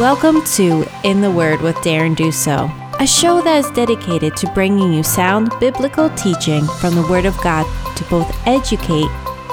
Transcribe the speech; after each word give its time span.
Welcome 0.00 0.42
to 0.56 0.84
In 1.04 1.20
the 1.20 1.30
Word 1.30 1.60
with 1.60 1.76
Darren 1.76 2.16
Duso, 2.16 2.68
a 3.00 3.06
show 3.06 3.40
that 3.42 3.58
is 3.58 3.70
dedicated 3.70 4.36
to 4.38 4.50
bringing 4.52 4.92
you 4.92 5.04
sound 5.04 5.52
biblical 5.60 6.10
teaching 6.16 6.66
from 6.80 6.96
the 6.96 7.06
Word 7.06 7.26
of 7.26 7.40
God 7.42 7.64
to 7.94 8.04
both 8.06 8.28
educate 8.44 9.08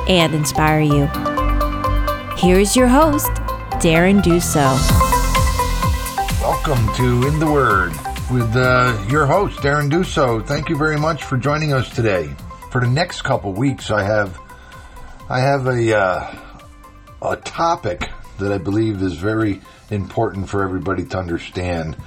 and 0.10 0.34
inspire 0.34 0.80
you. 0.80 1.06
Here 2.38 2.58
is 2.58 2.76
your 2.76 2.88
host, 2.88 3.30
Darren 3.84 4.24
Duso. 4.24 4.66
Welcome 6.42 6.92
to 6.96 7.28
In 7.28 7.38
the 7.38 7.46
Word 7.46 7.92
with 8.32 8.56
uh, 8.56 9.00
your 9.12 9.28
host, 9.28 9.60
Darren 9.60 9.92
Duso. 9.92 10.44
Thank 10.44 10.70
you 10.70 10.76
very 10.76 10.98
much 10.98 11.24
for 11.24 11.38
joining 11.38 11.72
us 11.72 11.88
today. 11.94 12.34
For 12.72 12.82
the 12.82 12.90
next 12.90 13.22
couple 13.22 13.54
weeks, 13.54 13.92
I 13.92 14.02
have 14.02 14.42
I 15.30 15.40
have 15.40 15.68
a 15.68 15.96
uh, 15.96 16.36
a 17.22 17.36
topic 17.36 18.10
that 18.40 18.52
I 18.52 18.58
believe 18.58 19.04
is 19.04 19.14
very 19.14 19.62
important 19.92 20.50
for 20.50 20.64
everybody 20.64 21.06
to 21.06 21.18
understand, 21.18 21.98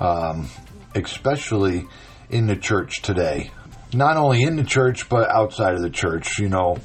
um, 0.00 0.48
especially 0.94 1.86
in 2.30 2.46
the 2.46 2.56
church 2.56 3.02
today. 3.02 3.50
Not 3.92 4.16
only 4.16 4.42
in 4.42 4.56
the 4.56 4.64
church, 4.64 5.08
but 5.08 5.28
outside 5.28 5.74
of 5.74 5.82
the 5.82 5.90
church. 5.90 6.38
You 6.38 6.48
know, 6.48 6.78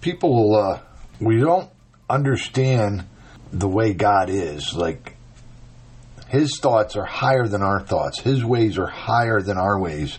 people, 0.00 0.54
uh, 0.56 0.80
we 1.20 1.38
don't 1.38 1.70
understand 2.08 3.06
the 3.52 3.68
way 3.68 3.94
God 3.94 4.28
is. 4.28 4.74
Like, 4.74 5.16
His 6.28 6.58
thoughts 6.60 6.96
are 6.96 7.06
higher 7.06 7.46
than 7.46 7.62
our 7.62 7.80
thoughts, 7.80 8.20
His 8.20 8.44
ways 8.44 8.78
are 8.78 8.88
higher 8.88 9.40
than 9.40 9.56
our 9.56 9.80
ways. 9.80 10.18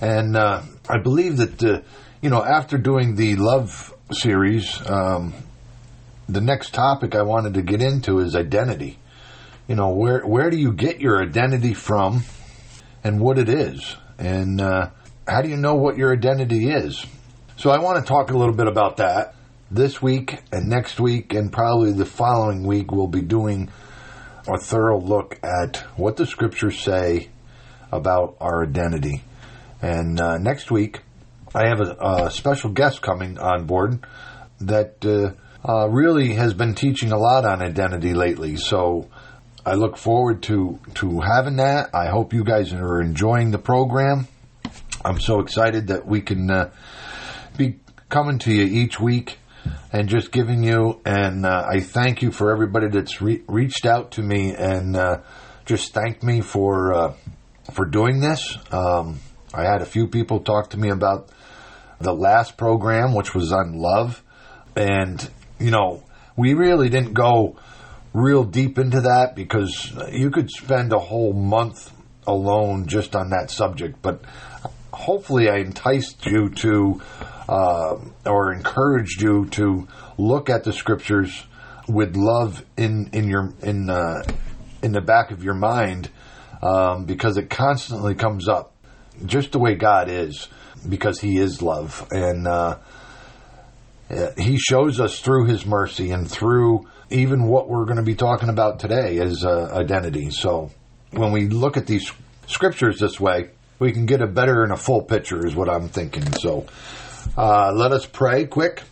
And 0.00 0.36
uh, 0.36 0.62
I 0.88 0.98
believe 0.98 1.36
that, 1.38 1.62
uh, 1.62 1.80
you 2.20 2.30
know, 2.30 2.44
after 2.44 2.76
doing 2.76 3.14
the 3.14 3.36
love 3.36 3.94
series, 4.10 4.80
um, 4.88 5.32
the 6.28 6.40
next 6.40 6.72
topic 6.74 7.14
I 7.14 7.22
wanted 7.22 7.54
to 7.54 7.62
get 7.62 7.82
into 7.82 8.20
is 8.20 8.34
identity. 8.34 8.98
You 9.68 9.76
know, 9.76 9.90
where 9.90 10.20
where 10.20 10.50
do 10.50 10.56
you 10.56 10.72
get 10.72 11.00
your 11.00 11.22
identity 11.22 11.74
from, 11.74 12.24
and 13.04 13.20
what 13.20 13.38
it 13.38 13.48
is, 13.48 13.96
and 14.18 14.60
uh, 14.60 14.90
how 15.26 15.42
do 15.42 15.48
you 15.48 15.56
know 15.56 15.74
what 15.74 15.96
your 15.96 16.12
identity 16.12 16.70
is? 16.70 17.04
So 17.56 17.70
I 17.70 17.78
want 17.78 18.04
to 18.04 18.08
talk 18.08 18.30
a 18.30 18.36
little 18.36 18.54
bit 18.54 18.66
about 18.66 18.96
that 18.96 19.34
this 19.70 20.02
week 20.02 20.38
and 20.50 20.68
next 20.68 20.98
week, 20.98 21.32
and 21.32 21.52
probably 21.52 21.92
the 21.92 22.06
following 22.06 22.64
week. 22.64 22.90
We'll 22.90 23.06
be 23.06 23.22
doing 23.22 23.70
a 24.48 24.58
thorough 24.58 25.00
look 25.00 25.38
at 25.44 25.76
what 25.96 26.16
the 26.16 26.26
scriptures 26.26 26.80
say 26.80 27.30
about 27.92 28.36
our 28.40 28.64
identity. 28.64 29.22
And 29.80 30.20
uh, 30.20 30.38
next 30.38 30.70
week, 30.70 31.00
I 31.54 31.68
have 31.68 31.80
a, 31.80 31.96
a, 32.00 32.30
special 32.30 32.70
guest 32.70 33.02
coming 33.02 33.38
on 33.38 33.66
board 33.66 34.04
that. 34.60 35.04
Uh, 35.04 35.38
uh, 35.66 35.88
really 35.88 36.34
has 36.34 36.54
been 36.54 36.74
teaching 36.74 37.12
a 37.12 37.18
lot 37.18 37.44
on 37.44 37.62
identity 37.62 38.14
lately. 38.14 38.56
So 38.56 39.08
I 39.64 39.74
look 39.74 39.96
forward 39.96 40.42
to 40.44 40.80
to 40.94 41.20
having 41.20 41.56
that. 41.56 41.90
I 41.94 42.08
hope 42.08 42.32
you 42.32 42.44
guys 42.44 42.72
are 42.72 43.00
enjoying 43.00 43.50
the 43.52 43.58
program. 43.58 44.26
I'm 45.04 45.20
so 45.20 45.40
excited 45.40 45.88
that 45.88 46.06
we 46.06 46.20
can 46.20 46.50
uh, 46.50 46.70
be 47.56 47.78
coming 48.08 48.38
to 48.40 48.52
you 48.52 48.64
each 48.64 49.00
week 49.00 49.38
and 49.92 50.08
just 50.08 50.32
giving 50.32 50.62
you. 50.64 51.00
And 51.04 51.46
uh, 51.46 51.66
I 51.68 51.80
thank 51.80 52.22
you 52.22 52.32
for 52.32 52.50
everybody 52.50 52.88
that's 52.88 53.20
re- 53.20 53.42
reached 53.46 53.86
out 53.86 54.12
to 54.12 54.22
me 54.22 54.54
and 54.54 54.96
uh, 54.96 55.20
just 55.64 55.92
thanked 55.92 56.22
me 56.22 56.40
for 56.40 56.94
uh, 56.94 57.14
for 57.72 57.84
doing 57.84 58.20
this. 58.20 58.56
Um, 58.72 59.20
I 59.54 59.62
had 59.62 59.82
a 59.82 59.86
few 59.86 60.08
people 60.08 60.40
talk 60.40 60.70
to 60.70 60.78
me 60.78 60.88
about 60.88 61.28
the 62.00 62.12
last 62.12 62.56
program, 62.56 63.14
which 63.14 63.34
was 63.34 63.52
on 63.52 63.74
love, 63.74 64.22
and 64.74 65.30
you 65.62 65.70
know, 65.70 66.02
we 66.36 66.54
really 66.54 66.88
didn't 66.88 67.14
go 67.14 67.56
real 68.12 68.44
deep 68.44 68.78
into 68.78 69.02
that 69.02 69.34
because 69.34 69.92
you 70.10 70.30
could 70.30 70.50
spend 70.50 70.92
a 70.92 70.98
whole 70.98 71.32
month 71.32 71.90
alone 72.26 72.86
just 72.86 73.14
on 73.14 73.30
that 73.30 73.50
subject. 73.50 74.02
But 74.02 74.22
hopefully, 74.92 75.48
I 75.48 75.58
enticed 75.58 76.26
you 76.26 76.50
to 76.50 77.00
uh, 77.48 77.98
or 78.26 78.52
encouraged 78.52 79.22
you 79.22 79.46
to 79.50 79.86
look 80.18 80.50
at 80.50 80.64
the 80.64 80.72
scriptures 80.72 81.44
with 81.88 82.16
love 82.16 82.64
in 82.76 83.10
in 83.12 83.28
your 83.28 83.54
in 83.62 83.88
uh, 83.88 84.22
in 84.82 84.92
the 84.92 85.00
back 85.00 85.30
of 85.30 85.44
your 85.44 85.54
mind 85.54 86.10
um, 86.62 87.04
because 87.04 87.36
it 87.36 87.50
constantly 87.50 88.14
comes 88.14 88.48
up, 88.48 88.74
just 89.24 89.52
the 89.52 89.58
way 89.58 89.74
God 89.74 90.08
is, 90.08 90.48
because 90.88 91.20
He 91.20 91.38
is 91.38 91.62
love 91.62 92.08
and. 92.10 92.48
Uh, 92.48 92.78
he 94.36 94.58
shows 94.58 95.00
us 95.00 95.20
through 95.20 95.46
his 95.46 95.64
mercy 95.64 96.10
and 96.10 96.30
through 96.30 96.86
even 97.10 97.44
what 97.44 97.68
we're 97.68 97.84
going 97.84 97.96
to 97.96 98.02
be 98.02 98.14
talking 98.14 98.48
about 98.48 98.80
today 98.80 99.16
is 99.16 99.44
uh, 99.44 99.70
identity. 99.72 100.30
So 100.30 100.70
when 101.10 101.32
we 101.32 101.48
look 101.48 101.76
at 101.76 101.86
these 101.86 102.10
scriptures 102.46 102.98
this 102.98 103.20
way, 103.20 103.50
we 103.78 103.92
can 103.92 104.06
get 104.06 104.20
a 104.20 104.26
better 104.26 104.62
and 104.62 104.72
a 104.72 104.76
full 104.76 105.02
picture, 105.02 105.46
is 105.46 105.54
what 105.54 105.68
I'm 105.68 105.88
thinking. 105.88 106.30
So 106.34 106.66
uh, 107.36 107.72
let 107.72 107.92
us 107.92 108.06
pray 108.06 108.46
quick, 108.46 108.82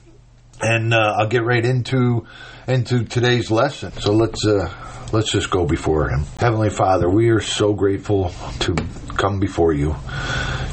and 0.61 0.93
uh, 0.93 1.17
I'll 1.19 1.29
get 1.29 1.45
right 1.45 1.65
into 1.65 2.27
into 2.67 3.05
today's 3.05 3.51
lesson. 3.51 3.93
So 3.93 4.13
let's 4.13 4.45
uh, 4.45 4.73
let's 5.13 5.31
just 5.31 5.51
go 5.51 5.65
before 5.65 6.09
Him. 6.09 6.25
Heavenly 6.39 6.71
Father, 6.71 7.09
we 7.09 7.29
are 7.31 7.41
so 7.41 7.73
grateful 7.73 8.33
to 8.61 8.75
come 9.17 9.39
before 9.39 9.73
you, 9.73 9.95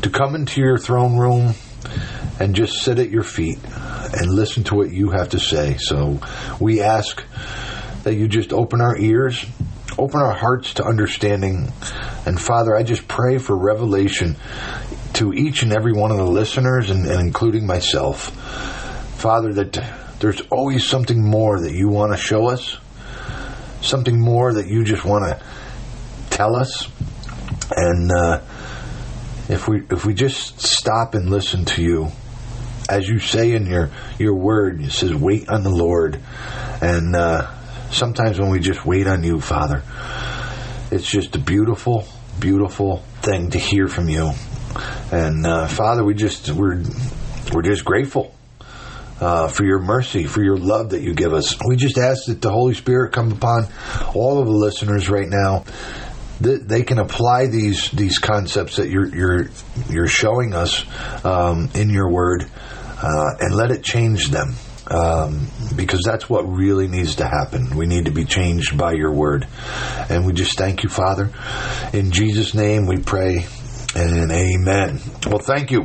to 0.02 0.09
come 0.09 0.36
into 0.36 0.62
your 0.62 0.78
throne 0.78 1.18
room 1.18 1.53
and 2.40 2.56
just 2.56 2.81
sit 2.81 3.00
at 3.00 3.09
your 3.09 3.24
feet 3.24 3.59
and 4.13 4.29
listen 4.29 4.63
to 4.66 4.75
what 4.75 4.91
you 4.91 5.12
have 5.12 5.29
to 5.29 5.40
say. 5.40 5.78
So 5.78 6.19
we 6.59 6.81
ask 6.81 7.23
that 8.03 8.16
you 8.16 8.28
just 8.28 8.53
open 8.53 8.81
our 8.81 8.97
ears, 8.97 9.45
open 9.97 10.22
our 10.22 10.34
hearts 10.34 10.75
to 10.75 10.85
understanding. 10.85 11.72
And 12.25 12.40
Father, 12.40 12.75
I 12.75 12.84
just 12.84 13.07
pray 13.07 13.38
for 13.38 13.56
revelation 13.56 14.35
to 15.13 15.34
each 15.34 15.63
and 15.63 15.73
every 15.73 15.94
one 15.94 16.12
of 16.12 16.18
the 16.18 16.28
listeners 16.28 16.90
and, 16.90 17.06
and 17.06 17.19
including 17.19 17.66
myself. 17.66 18.29
Father, 19.18 19.53
that 19.53 19.84
there's 20.19 20.41
always 20.51 20.88
something 20.88 21.24
more 21.24 21.62
that 21.62 21.74
you 21.74 21.89
want 21.89 22.12
to 22.12 22.18
show 22.18 22.47
us, 22.47 22.78
something 23.81 24.19
more 24.19 24.53
that 24.53 24.68
you 24.68 24.84
just 24.84 25.03
want 25.03 25.25
to 25.25 25.44
tell 26.29 26.56
us. 26.56 26.88
And 27.75 28.12
uh, 28.12 28.41
if 29.50 29.68
we 29.68 29.84
if 29.89 30.06
we 30.06 30.13
just 30.13 30.62
stop 30.62 31.16
and 31.16 31.29
listen 31.29 31.66
to 31.66 31.81
you, 31.81 32.12
as 32.90 33.08
you 33.08 33.20
say 33.20 33.53
in 33.53 33.66
your 33.66 33.90
your 34.18 34.34
word, 34.36 34.81
it 34.81 34.92
says, 34.92 35.14
"Wait 35.14 35.50
on 35.50 35.64
the 35.64 35.70
Lord." 35.70 36.20
And 36.81 37.16
uh, 37.16 37.52
sometimes 37.90 38.40
when 38.40 38.50
we 38.50 38.59
just 38.59 38.86
wait 38.86 39.08
on 39.08 39.24
you, 39.24 39.40
Father, 39.42 39.84
it's 40.92 41.09
just 41.09 41.36
a 41.36 41.40
beautiful, 41.40 42.06
beautiful 42.40 43.03
thing 43.22 43.50
to 43.52 43.59
hear 43.59 43.88
from 43.88 44.09
you. 44.09 44.31
And 45.12 45.46
uh, 45.46 45.68
Father, 45.68 46.03
we 46.03 46.14
just 46.14 46.50
we're 46.52 46.84
we're 47.53 47.64
just 47.64 47.84
grateful. 47.86 48.34
Uh, 49.19 49.48
for 49.48 49.66
your 49.66 49.80
mercy, 49.80 50.25
for 50.25 50.44
your 50.44 50.58
love 50.58 50.92
that 50.92 51.02
you 51.02 51.16
give 51.16 51.34
us. 51.34 51.56
We 51.68 51.75
just 51.75 51.98
ask 51.98 52.25
that 52.28 52.40
the 52.40 52.52
Holy 52.52 52.75
Spirit 52.75 53.14
come 53.14 53.31
upon 53.31 53.66
all 54.14 54.40
of 54.40 54.46
the 54.46 54.54
listeners 54.54 55.09
right 55.09 55.28
now 55.28 55.66
That 56.42 56.68
they 56.68 56.84
can 56.84 57.00
apply 57.00 57.48
these 57.48 57.90
these 57.90 58.19
concepts 58.19 58.75
that 58.75 58.90
you're 58.90 59.08
you're 59.08 59.50
you're 59.90 60.08
showing 60.08 60.54
us 60.54 60.86
um, 61.25 61.72
in 61.74 61.90
your 61.90 62.12
word 62.12 62.46
uh, 63.02 63.35
and 63.40 63.56
let 63.56 63.72
it 63.72 63.84
change 63.84 64.30
them. 64.30 64.56
Um, 64.90 65.47
because 65.75 66.02
that's 66.06 66.30
what 66.30 66.44
really 66.44 66.88
needs 66.88 67.16
to 67.16 67.25
happen. 67.25 67.75
We 67.75 67.88
need 67.88 68.06
to 68.06 68.12
be 68.12 68.24
changed 68.24 68.78
by 68.78 68.94
your 68.94 69.12
word. 69.12 69.46
And 70.09 70.25
we 70.25 70.31
just 70.31 70.58
thank 70.58 70.84
you, 70.84 70.90
Father. 70.90 71.30
In 71.91 72.12
Jesus' 72.12 72.53
name 72.53 72.86
we 72.86 72.97
pray 72.97 73.47
and 73.96 74.31
amen. 74.31 75.02
Well, 75.25 75.40
thank 75.40 75.72
you. 75.72 75.81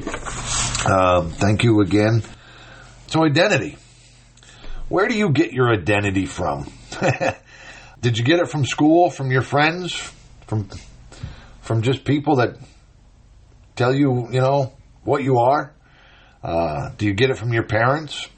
Um, 0.88 1.30
thank 1.30 1.64
you 1.64 1.80
again. 1.80 2.22
So, 3.08 3.24
identity. 3.24 3.76
Where 4.88 5.08
do 5.08 5.16
you 5.16 5.30
get 5.30 5.52
your 5.52 5.72
identity 5.72 6.26
from? 6.26 6.70
Did 8.00 8.18
you 8.18 8.24
get 8.24 8.40
it 8.40 8.48
from 8.48 8.64
school, 8.64 9.10
from 9.10 9.30
your 9.30 9.42
friends, 9.42 9.94
from 10.46 10.68
from 11.60 11.82
just 11.82 12.04
people 12.04 12.36
that 12.36 12.56
tell 13.76 13.94
you, 13.94 14.28
you 14.30 14.40
know, 14.40 14.74
what 15.04 15.22
you 15.22 15.38
are? 15.38 15.72
Uh, 16.42 16.90
do 16.96 17.06
you 17.06 17.14
get 17.14 17.30
it 17.30 17.38
from 17.38 17.52
your 17.52 17.62
parents? 17.62 18.28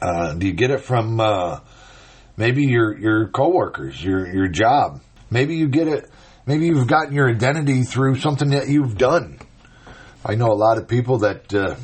Uh, 0.00 0.34
do 0.34 0.46
you 0.46 0.52
get 0.52 0.70
it 0.70 0.80
from 0.80 1.18
uh, 1.18 1.60
maybe 2.36 2.64
your 2.64 2.96
your 2.96 3.28
coworkers, 3.28 4.02
your 4.02 4.32
your 4.32 4.48
job? 4.48 5.00
Maybe 5.30 5.56
you 5.56 5.68
get 5.68 5.88
it. 5.88 6.08
Maybe 6.46 6.66
you've 6.66 6.86
gotten 6.86 7.12
your 7.12 7.28
identity 7.28 7.82
through 7.82 8.16
something 8.16 8.50
that 8.50 8.68
you've 8.68 8.96
done. 8.96 9.38
I 10.24 10.34
know 10.34 10.52
a 10.52 10.54
lot 10.54 10.78
of 10.78 10.88
people 10.88 11.18
that 11.18 11.52
uh, 11.52 11.74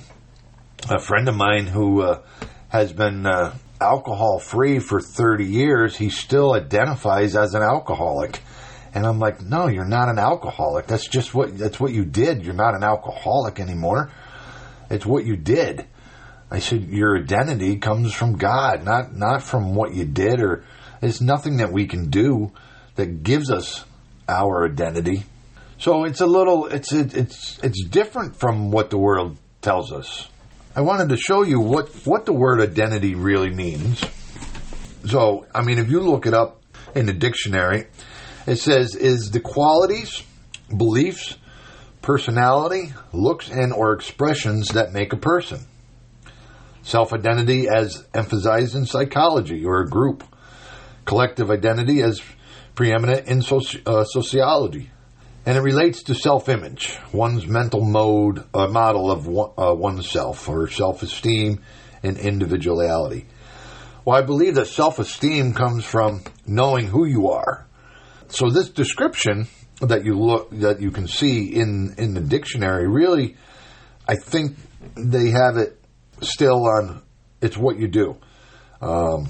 a 0.89 0.99
friend 1.01 1.29
of 1.29 1.35
mine 1.35 1.67
who 1.67 2.03
uh, 2.03 2.23
has 2.69 2.93
been 2.93 3.27
uh, 3.27 3.55
alcohol 3.81 4.39
free 4.39 4.79
for 4.79 5.01
30 5.01 5.45
years, 5.45 5.97
he 5.97 6.09
still 6.09 6.55
identifies 6.55 7.37
as 7.37 7.55
an 7.55 7.63
alcoholic. 7.63 8.41
And 8.95 9.05
I'm 9.05 9.19
like, 9.19 9.43
no, 9.43 9.67
you're 9.67 9.85
not 9.85 10.09
an 10.09 10.19
alcoholic. 10.19 10.87
That's 10.87 11.09
just 11.09 11.35
what 11.35 11.59
that's 11.59 11.81
what 11.81 11.93
you 11.93 12.05
did. 12.05 12.45
You're 12.45 12.55
not 12.55 12.75
an 12.75 12.85
alcoholic 12.85 13.59
anymore. 13.59 14.13
It's 14.91 15.07
what 15.07 15.25
you 15.25 15.37
did. 15.37 15.87
I 16.51 16.59
said 16.59 16.89
your 16.89 17.19
identity 17.19 17.77
comes 17.77 18.13
from 18.13 18.37
God, 18.37 18.85
not 18.85 19.15
not 19.15 19.43
from 19.43 19.75
what 19.75 19.95
you 19.95 20.05
did 20.05 20.41
or 20.41 20.65
it's 21.03 21.21
nothing 21.21 21.59
that 21.59 21.73
we 21.73 21.87
can 21.87 22.11
do 22.11 22.53
that 22.95 23.23
gives 23.23 23.51
us 23.51 23.85
our 24.29 24.67
identity. 24.67 25.25
So 25.79 26.05
it's 26.05 26.21
a 26.21 26.27
little 26.27 26.67
it's 26.67 26.93
it's 26.93 27.59
it's 27.63 27.85
different 27.85 28.37
from 28.37 28.71
what 28.71 28.91
the 28.91 28.99
world 28.99 29.37
tells 29.61 29.93
us. 29.93 30.29
I 30.77 30.81
wanted 30.81 31.09
to 31.11 31.17
show 31.17 31.43
you 31.43 31.61
what 31.61 31.89
what 32.07 32.27
the 32.27 32.33
word 32.33 32.61
identity 32.61 33.15
really 33.15 33.51
means. 33.51 34.05
So, 35.07 35.47
I 35.55 35.63
mean, 35.63 35.79
if 35.79 35.91
you 35.91 36.01
look 36.01 36.27
it 36.27 36.33
up 36.33 36.63
in 36.95 37.07
the 37.07 37.13
dictionary, 37.13 37.87
it 38.47 38.57
says 38.57 38.95
is 38.95 39.31
the 39.31 39.41
qualities, 39.41 40.23
beliefs, 40.75 41.37
personality, 42.05 42.93
looks 43.13 43.49
and 43.51 43.73
or 43.73 43.95
expressions 43.95 44.69
that 44.69 44.93
make 44.93 45.15
a 45.15 45.17
person. 45.17 45.59
Self-identity 46.83 47.67
as 47.67 48.07
emphasized 48.13 48.77
in 48.77 48.85
psychology 48.85 49.65
or 49.65 49.81
a 49.81 49.89
group. 49.89 50.23
Collective 51.07 51.51
identity 51.51 52.03
as 52.03 52.21
preeminent 52.75 53.27
in 53.27 53.41
soci- 53.41 53.81
uh, 53.89 54.05
sociology. 54.05 54.91
And 55.47 55.57
it 55.57 55.63
relates 55.63 56.03
to 56.05 56.15
self-image, 56.15 56.99
one's 57.13 57.47
mental 57.47 57.83
mode, 57.83 58.45
a 58.53 58.69
model 58.69 59.11
of 59.11 59.27
one, 59.27 59.53
uh, 59.57 59.75
oneself, 59.75 60.47
or 60.47 60.69
self-esteem 60.69 61.63
and 62.03 62.19
individuality. 62.19 63.27
Well, 64.05 64.17
I 64.17 64.23
believe 64.23 64.57
that 64.57 64.67
self-esteem 64.67 65.55
comes 65.55 65.87
from 65.87 66.23
knowing 66.47 66.87
who 66.87 67.07
you 67.07 67.31
are. 67.31 67.67
So 68.29 68.51
this 68.51 68.69
description 68.69 69.49
that 69.81 70.05
you 70.05 70.19
look 70.19 70.51
that 70.51 70.81
you 70.81 70.91
can 70.91 71.09
see 71.09 71.55
in 71.55 71.95
in 71.99 72.15
the 72.15 72.21
dictionary 72.21 72.89
really, 72.89 73.37
I 74.09 74.15
think 74.17 74.57
they 74.97 75.31
have 75.31 75.57
it 75.57 75.81
still 76.21 76.67
on. 76.67 77.03
It's 77.41 77.57
what 77.57 77.79
you 77.79 77.89
do. 77.89 78.17
Um, 78.81 79.29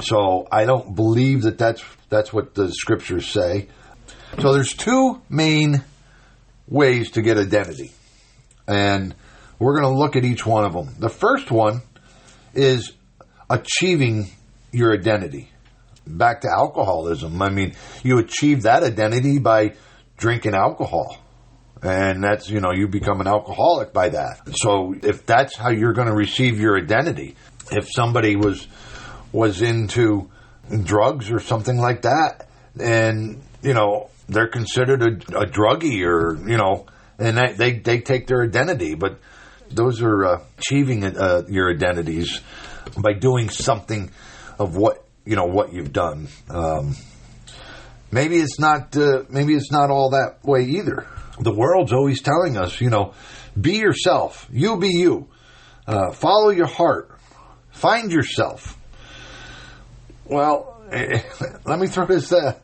so 0.00 0.46
I 0.50 0.64
don't 0.64 0.94
believe 0.94 1.42
that 1.42 1.58
that's 1.58 1.82
that's 2.08 2.32
what 2.32 2.54
the 2.54 2.70
scriptures 2.72 3.28
say. 3.28 3.68
So 4.40 4.52
there's 4.52 4.74
two 4.74 5.20
main 5.28 5.82
ways 6.68 7.12
to 7.12 7.22
get 7.22 7.38
identity. 7.38 7.92
And 8.66 9.14
we're 9.58 9.80
going 9.80 9.92
to 9.92 9.98
look 9.98 10.16
at 10.16 10.24
each 10.24 10.46
one 10.46 10.64
of 10.64 10.72
them. 10.72 10.94
The 10.98 11.08
first 11.08 11.50
one 11.50 11.82
is 12.54 12.92
achieving 13.50 14.30
your 14.72 14.92
identity. 14.92 15.50
Back 16.16 16.42
to 16.42 16.48
alcoholism. 16.48 17.40
I 17.42 17.50
mean, 17.50 17.74
you 18.02 18.18
achieve 18.18 18.62
that 18.62 18.82
identity 18.82 19.38
by 19.38 19.74
drinking 20.16 20.54
alcohol. 20.54 21.18
And 21.82 22.24
that's, 22.24 22.48
you 22.48 22.60
know, 22.60 22.72
you 22.72 22.88
become 22.88 23.20
an 23.20 23.28
alcoholic 23.28 23.92
by 23.92 24.08
that. 24.08 24.40
So 24.56 24.94
if 25.00 25.26
that's 25.26 25.56
how 25.56 25.70
you're 25.70 25.92
going 25.92 26.08
to 26.08 26.14
receive 26.14 26.58
your 26.58 26.76
identity, 26.76 27.36
if 27.70 27.88
somebody 27.90 28.36
was 28.36 28.66
was 29.32 29.62
into 29.62 30.30
drugs 30.84 31.30
or 31.30 31.38
something 31.38 31.78
like 31.78 32.02
that, 32.02 32.48
and 32.80 33.42
you 33.62 33.74
know 33.74 34.10
they're 34.28 34.48
considered 34.48 35.02
a, 35.02 35.40
a 35.40 35.46
druggie 35.46 36.04
or 36.04 36.36
you 36.48 36.56
know, 36.56 36.86
and 37.18 37.36
they, 37.36 37.52
they 37.52 37.78
they 37.78 38.00
take 38.00 38.26
their 38.26 38.42
identity, 38.42 38.94
but 38.94 39.18
those 39.70 40.02
are 40.02 40.24
uh, 40.24 40.42
achieving 40.58 41.04
uh, 41.04 41.42
your 41.48 41.70
identities 41.70 42.40
by 42.96 43.12
doing 43.12 43.50
something 43.50 44.10
of 44.58 44.76
what 44.76 45.04
you 45.28 45.36
know 45.36 45.44
what 45.44 45.74
you've 45.74 45.92
done. 45.92 46.26
Um, 46.48 46.96
maybe 48.10 48.38
it's 48.38 48.58
not 48.58 48.96
uh, 48.96 49.24
maybe 49.28 49.54
it's 49.54 49.70
not 49.70 49.90
all 49.90 50.10
that 50.10 50.38
way 50.42 50.64
either. 50.64 51.06
The 51.38 51.52
world's 51.52 51.92
always 51.92 52.22
telling 52.22 52.56
us, 52.56 52.80
you 52.80 52.88
know, 52.88 53.12
be 53.60 53.74
yourself. 53.76 54.48
You 54.50 54.78
be 54.78 54.88
you. 54.88 55.28
Uh, 55.86 56.12
follow 56.12 56.48
your 56.48 56.66
heart. 56.66 57.10
Find 57.72 58.10
yourself. 58.10 58.78
Well, 60.24 60.82
let 60.90 61.78
me 61.78 61.88
throw 61.88 62.06
this. 62.06 62.32
Uh, 62.32 62.58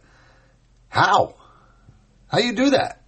how? 0.88 1.34
How 2.28 2.38
you 2.38 2.54
do 2.54 2.70
that? 2.70 3.02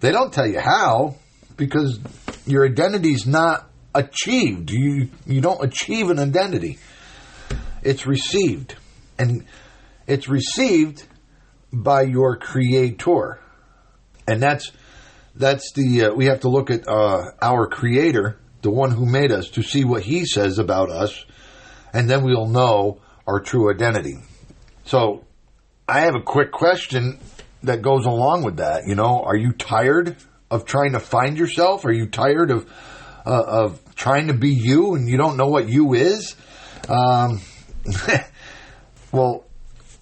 They 0.00 0.12
don't 0.12 0.32
tell 0.32 0.46
you 0.46 0.60
how 0.60 1.16
because 1.56 1.98
your 2.44 2.66
identity's 2.66 3.26
not 3.26 3.66
achieved. 3.94 4.70
You 4.70 5.08
you 5.26 5.40
don't 5.40 5.64
achieve 5.64 6.10
an 6.10 6.18
identity. 6.18 6.78
It's 7.82 8.06
received, 8.06 8.76
and 9.20 9.44
it's 10.06 10.28
received 10.28 11.04
by 11.72 12.02
your 12.02 12.36
creator, 12.36 13.38
and 14.26 14.42
that's 14.42 14.72
that's 15.34 15.72
the 15.72 16.06
uh, 16.06 16.14
we 16.14 16.26
have 16.26 16.40
to 16.40 16.48
look 16.48 16.70
at 16.70 16.88
uh, 16.88 17.30
our 17.40 17.68
creator, 17.68 18.40
the 18.62 18.70
one 18.70 18.90
who 18.90 19.06
made 19.06 19.30
us, 19.30 19.50
to 19.50 19.62
see 19.62 19.84
what 19.84 20.02
he 20.02 20.24
says 20.24 20.58
about 20.58 20.90
us, 20.90 21.24
and 21.92 22.08
then 22.08 22.24
we'll 22.24 22.48
know 22.48 23.00
our 23.26 23.40
true 23.40 23.70
identity. 23.70 24.16
So, 24.84 25.24
I 25.88 26.00
have 26.00 26.16
a 26.16 26.22
quick 26.22 26.50
question 26.50 27.20
that 27.62 27.82
goes 27.82 28.06
along 28.06 28.42
with 28.42 28.56
that. 28.56 28.86
You 28.86 28.94
know, 28.94 29.22
are 29.22 29.36
you 29.36 29.52
tired 29.52 30.16
of 30.50 30.64
trying 30.64 30.92
to 30.92 31.00
find 31.00 31.38
yourself? 31.38 31.84
Are 31.84 31.92
you 31.92 32.06
tired 32.06 32.50
of 32.50 32.68
uh, 33.26 33.44
of 33.46 33.94
trying 33.94 34.28
to 34.28 34.34
be 34.34 34.50
you 34.50 34.94
and 34.94 35.08
you 35.08 35.18
don't 35.18 35.36
know 35.36 35.48
what 35.48 35.68
you 35.68 35.92
is? 35.92 36.34
Um, 36.88 37.42
well, 39.12 39.44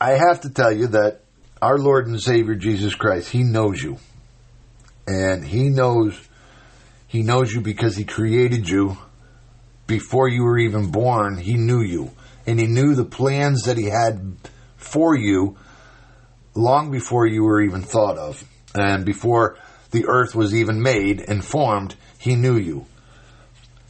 I 0.01 0.13
have 0.13 0.43
to 0.43 0.51
tell 0.51 0.73
you 0.73 0.89
that 0.89 1.23
our 1.61 1.79
Lord 1.79 2.07
and 2.07 2.21
Savior 2.21 2.55
Jesus 2.55 2.95
Christ, 2.95 3.31
He 3.31 3.43
knows 3.43 3.83
you, 3.83 3.99
and 5.07 5.45
He 5.45 5.71
knows 5.71 6.29
He 7.07 7.23
knows 7.23 7.53
you 7.53 7.61
because 7.61 7.97
He 7.97 8.05
created 8.05 8.69
you 8.69 8.97
before 9.87 10.29
you 10.29 10.43
were 10.43 10.59
even 10.59 10.91
born. 10.91 11.39
He 11.39 11.55
knew 11.55 11.81
you, 11.81 12.13
and 12.47 12.61
He 12.61 12.67
knew 12.67 12.95
the 12.95 13.05
plans 13.05 13.65
that 13.65 13.79
He 13.79 13.87
had 13.87 14.37
for 14.77 15.17
you 15.17 15.57
long 16.55 16.91
before 16.91 17.27
you 17.27 17.45
were 17.45 17.63
even 17.63 17.83
thought 17.83 18.19
of, 18.19 18.45
and 18.75 19.05
before 19.05 19.57
the 19.91 20.07
earth 20.07 20.35
was 20.35 20.55
even 20.55 20.83
made 20.83 21.25
and 21.27 21.45
formed. 21.45 21.95
He 22.19 22.37
knew 22.37 22.57
you. 22.57 22.87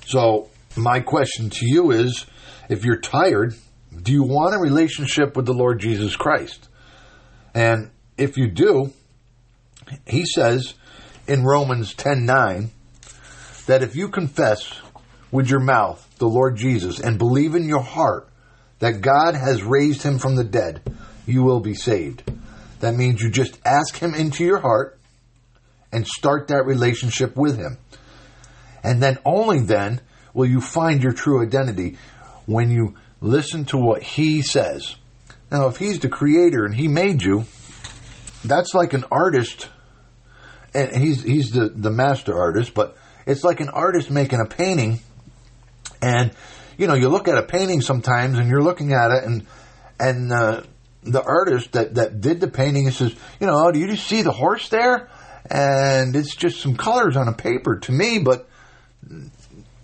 So, 0.07 0.49
my 0.77 1.01
question 1.01 1.51
to 1.51 1.67
you 1.67 1.91
is 1.91 2.25
if 2.69 2.85
you're 2.85 3.01
tired, 3.01 3.55
do 4.03 4.13
you 4.13 4.23
want 4.23 4.55
a 4.55 4.59
relationship 4.59 5.37
with 5.37 5.47
the 5.47 5.55
Lord 5.55 5.81
Jesus 5.81 6.17
Christ? 6.17 6.69
And 7.55 7.91
if 8.17 8.37
you 8.37 8.49
do, 8.49 8.93
he 10.07 10.25
says 10.25 10.75
in 11.27 11.45
Romans 11.45 11.95
10:9 11.95 12.71
that 13.67 13.83
if 13.83 13.97
you 13.97 14.09
confess 14.09 14.73
with 15.31 15.49
your 15.49 15.61
mouth 15.61 16.07
the 16.19 16.29
Lord 16.29 16.57
Jesus 16.57 17.01
and 17.01 17.19
believe 17.19 17.55
in 17.55 17.69
your 17.69 17.83
heart 17.83 18.29
that 18.79 19.01
God 19.01 19.35
has 19.35 19.63
raised 19.63 20.03
him 20.03 20.19
from 20.19 20.37
the 20.37 20.45
dead, 20.45 20.81
you 21.27 21.43
will 21.43 21.61
be 21.61 21.75
saved. 21.75 22.23
That 22.81 22.95
means 22.95 23.21
you 23.21 23.31
just 23.31 23.59
ask 23.65 23.99
him 23.99 24.15
into 24.15 24.45
your 24.45 24.59
heart 24.59 24.99
and 25.93 26.07
start 26.07 26.49
that 26.49 26.65
relationship 26.65 27.37
with 27.37 27.57
him. 27.57 27.79
And 28.83 29.03
then 29.03 29.19
only 29.25 29.61
then 29.61 30.01
will 30.33 30.47
you 30.47 30.61
find 30.61 31.03
your 31.03 31.13
true 31.13 31.43
identity 31.43 31.99
when 32.49 32.71
you 32.71 32.95
listen 33.21 33.67
to 33.67 33.77
what 33.77 34.03
he 34.03 34.41
says. 34.41 34.97
Now, 35.53 35.69
if 35.69 35.77
he's 35.77 36.01
the 36.01 36.09
creator 36.09 36.65
and 36.65 36.75
he 36.75 36.89
made 36.89 37.23
you, 37.23 37.45
that's 38.43 38.73
like 38.73 38.95
an 38.95 39.05
artist, 39.13 39.69
and 40.73 41.03
he's 41.03 41.23
he's 41.23 41.51
the 41.51 41.69
the 41.69 41.91
master 41.91 42.37
artist, 42.37 42.73
but 42.73 42.97
it's 43.27 43.45
like 43.45 43.61
an 43.61 43.69
artist 43.69 44.11
making 44.11 44.41
a 44.41 44.47
painting, 44.47 45.01
and 46.01 46.33
you 46.79 46.87
know 46.87 46.95
you 46.95 47.11
look 47.11 47.29
at 47.29 47.37
a 47.37 47.43
painting 47.43 47.83
sometimes, 47.83 48.39
and 48.39 48.49
you're 48.49 48.63
looking 48.63 48.95
at 48.95 49.11
it, 49.11 49.25
and 49.25 49.47
and 50.01 50.33
uh, 50.33 50.63
the 51.03 51.23
artist 51.23 51.73
that 51.73 51.97
that 51.97 52.23
did 52.23 52.41
the 52.41 52.49
painting 52.49 52.91
says, 52.91 53.15
you 53.41 53.47
know, 53.47 53.67
oh, 53.67 53.73
do 53.73 53.79
you 53.79 53.89
just 53.89 54.07
see 54.07 54.23
the 54.23 54.33
horse 54.33 54.71
there? 54.71 55.11
And 55.51 56.17
it's 56.17 56.35
just 56.35 56.61
some 56.61 56.77
colors 56.77 57.17
on 57.17 57.29
a 57.29 57.35
paper 57.35 57.79
to 57.81 57.93
me, 57.93 58.19
but 58.19 58.49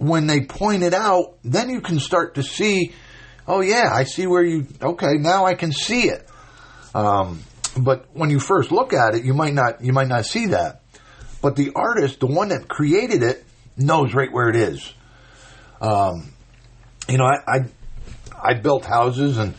when 0.09 0.27
they 0.27 0.43
point 0.43 0.83
it 0.83 0.95
out, 0.95 1.37
then 1.43 1.71
you 1.71 1.81
can 1.81 1.99
start 1.99 2.35
to 2.35 2.43
see, 2.43 2.93
oh 3.47 3.61
yeah, 3.61 3.91
I 3.93 4.05
see 4.05 4.27
where 4.27 4.45
you, 4.45 4.67
okay, 4.83 5.15
now 5.15 5.47
I 5.47 5.55
can 5.55 5.73
see 5.73 6.09
it. 6.09 6.29
Um, 6.95 7.41
but 7.77 8.07
when 8.13 8.31
you 8.31 8.39
first 8.39 8.71
look 8.71 8.93
at 8.93 9.15
it, 9.15 9.25
you 9.25 9.35
might 9.35 9.55
not, 9.55 9.83
you 9.83 9.93
might 9.93 10.09
not 10.09 10.27
see 10.27 10.47
that. 10.47 10.83
But 11.43 11.57
the 11.57 11.73
artist, 11.75 12.21
the 12.21 12.27
one 12.27 12.49
that 12.49 12.69
created 12.69 13.23
it, 13.23 13.45
knows 13.77 14.15
right 14.15 14.33
where 14.33 14.49
it 14.49 14.57
is. 14.57 14.93
Um, 15.81 16.33
you 17.09 17.19
know, 17.19 17.25
I, 17.25 17.39
I, 17.47 17.59
I 18.43 18.55
built 18.55 18.85
houses 18.85 19.37
and 19.39 19.55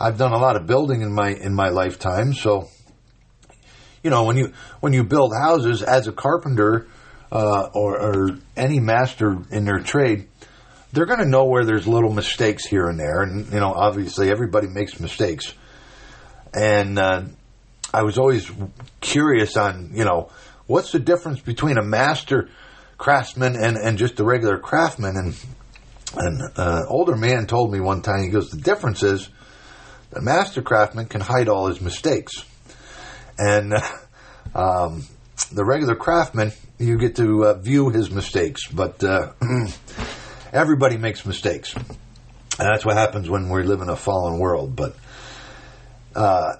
I've 0.00 0.16
done 0.16 0.32
a 0.32 0.38
lot 0.38 0.56
of 0.56 0.66
building 0.66 1.02
in 1.02 1.12
my 1.12 1.30
in 1.30 1.54
my 1.54 1.70
lifetime. 1.70 2.32
So, 2.32 2.68
you 4.02 4.10
know, 4.10 4.24
when 4.24 4.36
you 4.36 4.52
when 4.80 4.92
you 4.92 5.02
build 5.02 5.32
houses 5.34 5.82
as 5.82 6.06
a 6.06 6.12
carpenter 6.12 6.86
uh, 7.30 7.68
or, 7.74 8.00
or 8.00 8.38
any 8.56 8.80
master 8.80 9.38
in 9.50 9.64
their 9.64 9.80
trade, 9.80 10.28
they're 10.92 11.06
going 11.06 11.20
to 11.20 11.28
know 11.28 11.44
where 11.44 11.64
there's 11.64 11.86
little 11.86 12.12
mistakes 12.12 12.64
here 12.64 12.88
and 12.88 12.98
there, 12.98 13.22
and 13.22 13.52
you 13.52 13.60
know, 13.60 13.72
obviously 13.72 14.30
everybody 14.30 14.68
makes 14.68 14.98
mistakes. 14.98 15.52
And 16.54 16.98
uh, 16.98 17.22
I 17.92 18.02
was 18.02 18.18
always 18.18 18.50
curious 19.00 19.56
on, 19.56 19.90
you 19.94 20.04
know, 20.04 20.30
what's 20.66 20.92
the 20.92 20.98
difference 20.98 21.40
between 21.40 21.78
a 21.78 21.84
master 21.84 22.48
craftsman 22.96 23.56
and, 23.56 23.76
and 23.76 23.98
just 23.98 24.18
a 24.20 24.24
regular 24.24 24.58
craftsman? 24.58 25.16
And 25.16 25.36
an 26.16 26.50
uh, 26.56 26.82
older 26.88 27.16
man 27.16 27.46
told 27.46 27.72
me 27.72 27.80
one 27.80 28.02
time, 28.02 28.22
he 28.22 28.30
goes, 28.30 28.50
the 28.50 28.60
difference 28.60 29.02
is 29.02 29.28
The 30.10 30.22
master 30.22 30.62
craftsman 30.62 31.06
can 31.06 31.20
hide 31.20 31.48
all 31.48 31.66
his 31.66 31.80
mistakes. 31.80 32.44
And 33.36 33.74
um, 34.54 35.06
the 35.52 35.64
regular 35.64 35.96
craftsman, 35.96 36.52
you 36.78 36.96
get 36.96 37.16
to 37.16 37.44
uh, 37.44 37.54
view 37.54 37.90
his 37.90 38.10
mistakes, 38.10 38.66
but 38.68 39.02
uh, 39.02 39.32
everybody 40.52 40.96
makes 40.96 41.26
mistakes. 41.26 41.74
And 41.74 42.68
that's 42.68 42.84
what 42.84 42.96
happens 42.96 43.28
when 43.28 43.48
we 43.50 43.62
live 43.62 43.80
in 43.80 43.88
a 43.88 43.96
fallen 43.96 44.38
world. 44.38 44.74
But 44.74 44.96
uh, 46.14 46.56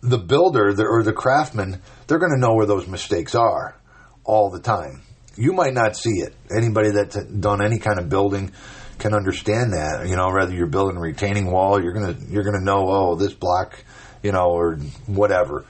the 0.00 0.18
builder 0.18 0.72
the, 0.72 0.84
or 0.84 1.02
the 1.02 1.12
craftsman, 1.12 1.80
they're 2.06 2.18
going 2.18 2.32
to 2.32 2.40
know 2.40 2.54
where 2.54 2.66
those 2.66 2.86
mistakes 2.86 3.34
are 3.34 3.76
all 4.24 4.50
the 4.50 4.60
time. 4.60 5.02
You 5.36 5.52
might 5.52 5.74
not 5.74 5.96
see 5.96 6.20
it. 6.20 6.34
Anybody 6.56 6.90
that's 6.90 7.16
done 7.24 7.62
any 7.64 7.78
kind 7.78 8.00
of 8.00 8.08
building 8.08 8.52
can 8.98 9.14
understand 9.14 9.72
that. 9.72 10.08
You 10.08 10.16
know, 10.16 10.28
whether 10.32 10.52
you're 10.52 10.66
building 10.66 10.96
a 10.96 11.00
retaining 11.00 11.50
wall, 11.50 11.80
you're 11.80 11.92
gonna 11.92 12.16
you're 12.28 12.42
gonna 12.42 12.64
know, 12.64 12.88
oh, 12.88 13.14
this 13.14 13.32
block, 13.32 13.84
you 14.22 14.32
know, 14.32 14.50
or 14.50 14.78
whatever. 15.06 15.64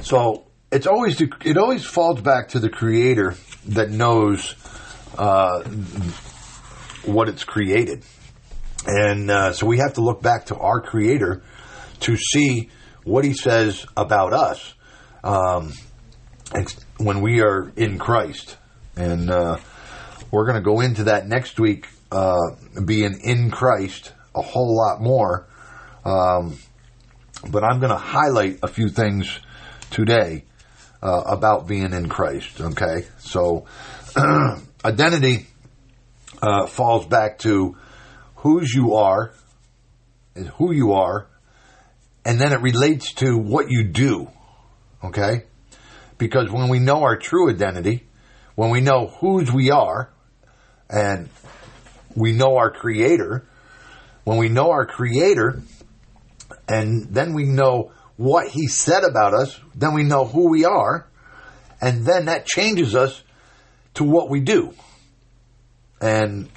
So 0.00 0.45
it's 0.76 0.86
always 0.86 1.18
it 1.18 1.56
always 1.56 1.86
falls 1.86 2.20
back 2.20 2.48
to 2.48 2.58
the 2.58 2.68
creator 2.68 3.34
that 3.68 3.88
knows 3.88 4.54
uh, 5.16 5.62
what 7.06 7.30
it's 7.30 7.44
created, 7.44 8.04
and 8.86 9.30
uh, 9.30 9.52
so 9.54 9.66
we 9.66 9.78
have 9.78 9.94
to 9.94 10.02
look 10.02 10.20
back 10.20 10.44
to 10.46 10.56
our 10.56 10.82
creator 10.82 11.42
to 12.00 12.16
see 12.18 12.68
what 13.04 13.24
he 13.24 13.32
says 13.32 13.86
about 13.96 14.34
us 14.34 14.74
um, 15.24 15.72
when 16.98 17.22
we 17.22 17.40
are 17.40 17.72
in 17.76 17.96
Christ, 17.96 18.58
and 18.96 19.30
uh, 19.30 19.56
we're 20.30 20.44
going 20.44 20.62
to 20.62 20.70
go 20.70 20.80
into 20.80 21.04
that 21.04 21.26
next 21.26 21.58
week, 21.58 21.86
uh, 22.12 22.50
being 22.84 23.18
in 23.22 23.50
Christ 23.50 24.12
a 24.34 24.42
whole 24.42 24.76
lot 24.76 25.00
more. 25.00 25.48
Um, 26.04 26.58
but 27.50 27.64
I'm 27.64 27.80
going 27.80 27.92
to 27.92 27.96
highlight 27.96 28.58
a 28.62 28.68
few 28.68 28.90
things 28.90 29.40
today 29.90 30.44
uh, 31.06 31.22
about 31.26 31.66
being 31.66 31.92
in 31.92 32.08
Christ. 32.08 32.60
Okay, 32.60 33.06
so 33.18 33.66
identity 34.84 35.46
uh, 36.42 36.66
falls 36.66 37.06
back 37.06 37.38
to 37.40 37.76
whose 38.36 38.72
you 38.72 38.94
are, 38.94 39.32
and 40.34 40.48
who 40.48 40.72
you 40.72 40.92
are, 40.92 41.26
and 42.24 42.40
then 42.40 42.52
it 42.52 42.60
relates 42.60 43.14
to 43.14 43.36
what 43.36 43.70
you 43.70 43.84
do. 43.84 44.28
Okay, 45.04 45.44
because 46.18 46.50
when 46.50 46.68
we 46.68 46.78
know 46.78 47.02
our 47.02 47.16
true 47.16 47.50
identity, 47.50 48.06
when 48.54 48.70
we 48.70 48.80
know 48.80 49.06
whose 49.06 49.52
we 49.52 49.70
are, 49.70 50.10
and 50.88 51.28
we 52.14 52.32
know 52.32 52.56
our 52.56 52.70
Creator, 52.70 53.46
when 54.24 54.38
we 54.38 54.48
know 54.48 54.70
our 54.70 54.86
Creator, 54.86 55.62
and 56.68 57.06
then 57.10 57.34
we 57.34 57.44
know 57.44 57.92
what 58.16 58.48
he 58.48 58.66
said 58.66 59.04
about 59.04 59.34
us, 59.34 59.60
then 59.74 59.94
we 59.94 60.02
know 60.02 60.24
who 60.24 60.48
we 60.48 60.64
are, 60.64 61.06
and 61.80 62.06
then 62.06 62.26
that 62.26 62.46
changes 62.46 62.94
us 62.94 63.22
to 63.94 64.04
what 64.04 64.30
we 64.30 64.40
do. 64.40 64.74
And, 66.00 66.48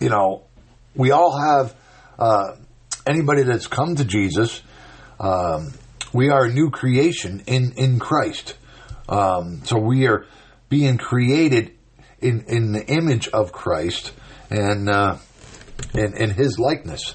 you 0.00 0.08
know, 0.08 0.44
we 0.94 1.10
all 1.10 1.38
have, 1.38 1.74
uh, 2.18 2.56
anybody 3.06 3.42
that's 3.42 3.66
come 3.66 3.96
to 3.96 4.04
Jesus, 4.04 4.62
um, 5.18 5.72
we 6.12 6.30
are 6.30 6.44
a 6.44 6.52
new 6.52 6.70
creation 6.70 7.42
in, 7.46 7.72
in 7.76 7.98
Christ. 7.98 8.54
Um, 9.08 9.62
so 9.64 9.78
we 9.78 10.06
are 10.06 10.26
being 10.68 10.96
created 10.96 11.72
in, 12.20 12.44
in 12.48 12.72
the 12.72 12.86
image 12.86 13.28
of 13.28 13.52
Christ 13.52 14.12
and, 14.50 14.88
uh, 14.88 15.16
in, 15.94 16.16
in 16.16 16.30
his 16.30 16.58
likeness. 16.58 17.14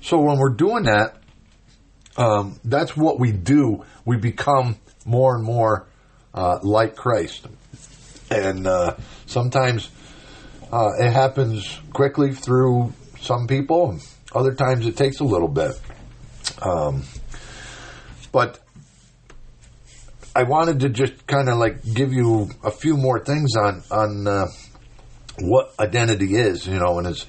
So 0.00 0.20
when 0.20 0.38
we're 0.38 0.54
doing 0.54 0.84
that, 0.84 1.16
um, 2.16 2.58
that's 2.64 2.96
what 2.96 3.18
we 3.18 3.32
do. 3.32 3.84
We 4.04 4.16
become 4.16 4.76
more 5.04 5.34
and 5.36 5.44
more 5.44 5.86
uh, 6.34 6.58
like 6.62 6.96
Christ, 6.96 7.46
and 8.30 8.66
uh, 8.66 8.96
sometimes 9.26 9.90
uh, 10.72 10.90
it 10.98 11.10
happens 11.10 11.80
quickly 11.92 12.32
through 12.32 12.92
some 13.20 13.46
people, 13.46 13.98
other 14.34 14.54
times 14.54 14.86
it 14.86 14.96
takes 14.96 15.20
a 15.20 15.24
little 15.24 15.48
bit. 15.48 15.80
Um, 16.62 17.04
but 18.32 18.60
I 20.34 20.42
wanted 20.42 20.80
to 20.80 20.90
just 20.90 21.26
kind 21.26 21.48
of 21.48 21.56
like 21.56 21.82
give 21.94 22.12
you 22.12 22.50
a 22.62 22.70
few 22.70 22.96
more 22.96 23.24
things 23.24 23.56
on 23.56 23.82
on 23.90 24.26
uh, 24.26 24.46
what 25.40 25.72
identity 25.78 26.34
is, 26.34 26.66
you 26.66 26.78
know, 26.78 26.98
and 26.98 27.06
it's 27.06 27.26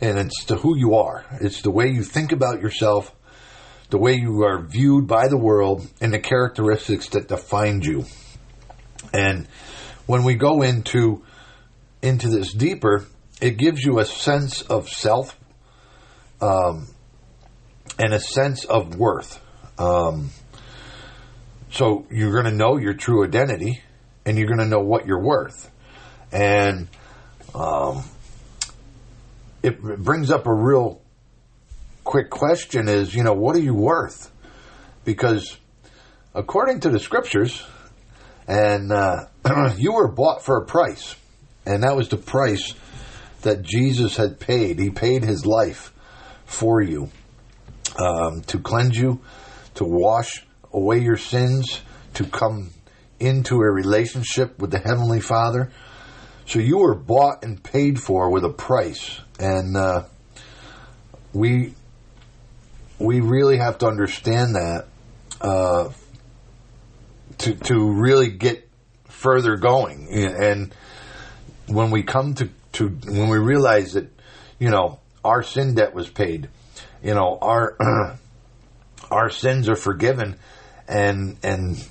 and 0.00 0.18
it's 0.18 0.44
to 0.44 0.56
who 0.56 0.76
you 0.76 0.94
are. 0.94 1.24
It's 1.40 1.62
the 1.62 1.70
way 1.70 1.88
you 1.88 2.04
think 2.04 2.32
about 2.32 2.60
yourself 2.60 3.12
the 3.90 3.98
way 3.98 4.14
you 4.14 4.42
are 4.42 4.60
viewed 4.60 5.06
by 5.06 5.28
the 5.28 5.36
world, 5.36 5.86
and 6.00 6.12
the 6.12 6.18
characteristics 6.18 7.08
that 7.10 7.28
define 7.28 7.82
you. 7.82 8.04
And 9.12 9.46
when 10.06 10.24
we 10.24 10.34
go 10.34 10.62
into 10.62 11.24
into 12.02 12.28
this 12.28 12.52
deeper, 12.52 13.06
it 13.40 13.56
gives 13.56 13.82
you 13.84 13.98
a 13.98 14.04
sense 14.04 14.62
of 14.62 14.88
self 14.88 15.38
um, 16.40 16.88
and 17.98 18.12
a 18.12 18.20
sense 18.20 18.64
of 18.64 18.96
worth. 18.96 19.40
Um, 19.78 20.30
so 21.70 22.06
you're 22.10 22.32
going 22.32 22.44
to 22.44 22.56
know 22.56 22.78
your 22.78 22.94
true 22.94 23.24
identity, 23.24 23.82
and 24.24 24.38
you're 24.38 24.46
going 24.46 24.60
to 24.60 24.66
know 24.66 24.80
what 24.80 25.06
you're 25.06 25.22
worth, 25.22 25.70
and 26.32 26.88
um, 27.54 28.04
it 29.62 29.80
brings 29.80 30.30
up 30.30 30.46
a 30.46 30.54
real 30.54 31.00
quick 32.06 32.30
question 32.30 32.88
is, 32.88 33.14
you 33.14 33.24
know, 33.24 33.34
what 33.34 33.56
are 33.56 33.60
you 33.60 33.74
worth? 33.74 34.30
Because 35.04 35.58
according 36.34 36.80
to 36.80 36.88
the 36.88 37.00
scriptures, 37.00 37.62
and 38.46 38.92
uh, 38.92 39.26
you 39.76 39.92
were 39.92 40.08
bought 40.08 40.44
for 40.44 40.56
a 40.56 40.64
price, 40.64 41.16
and 41.66 41.82
that 41.82 41.96
was 41.96 42.08
the 42.08 42.16
price 42.16 42.74
that 43.42 43.62
Jesus 43.62 44.16
had 44.16 44.38
paid. 44.38 44.78
He 44.78 44.90
paid 44.90 45.24
his 45.24 45.44
life 45.44 45.92
for 46.44 46.80
you 46.80 47.10
um, 47.98 48.42
to 48.42 48.60
cleanse 48.60 48.96
you, 48.96 49.20
to 49.74 49.84
wash 49.84 50.46
away 50.72 51.00
your 51.00 51.16
sins, 51.16 51.80
to 52.14 52.24
come 52.24 52.70
into 53.18 53.56
a 53.56 53.70
relationship 53.70 54.60
with 54.60 54.70
the 54.70 54.78
Heavenly 54.78 55.20
Father. 55.20 55.72
So 56.46 56.60
you 56.60 56.78
were 56.78 56.94
bought 56.94 57.42
and 57.42 57.60
paid 57.60 58.00
for 58.00 58.30
with 58.30 58.44
a 58.44 58.52
price, 58.52 59.18
and 59.40 59.76
uh, 59.76 60.04
we 61.32 61.74
we 62.98 63.20
really 63.20 63.58
have 63.58 63.78
to 63.78 63.86
understand 63.86 64.54
that 64.54 64.86
uh, 65.40 65.90
to 67.38 67.54
to 67.54 67.92
really 67.92 68.30
get 68.30 68.68
further 69.04 69.56
going. 69.56 70.08
And 70.10 70.74
when 71.66 71.90
we 71.90 72.02
come 72.02 72.34
to, 72.34 72.48
to 72.72 72.88
when 72.88 73.28
we 73.28 73.38
realize 73.38 73.94
that 73.94 74.08
you 74.58 74.70
know 74.70 75.00
our 75.24 75.42
sin 75.42 75.74
debt 75.74 75.94
was 75.94 76.08
paid, 76.08 76.48
you 77.02 77.14
know 77.14 77.38
our 77.40 77.76
our 79.10 79.30
sins 79.30 79.68
are 79.68 79.76
forgiven, 79.76 80.38
and 80.88 81.36
and 81.42 81.84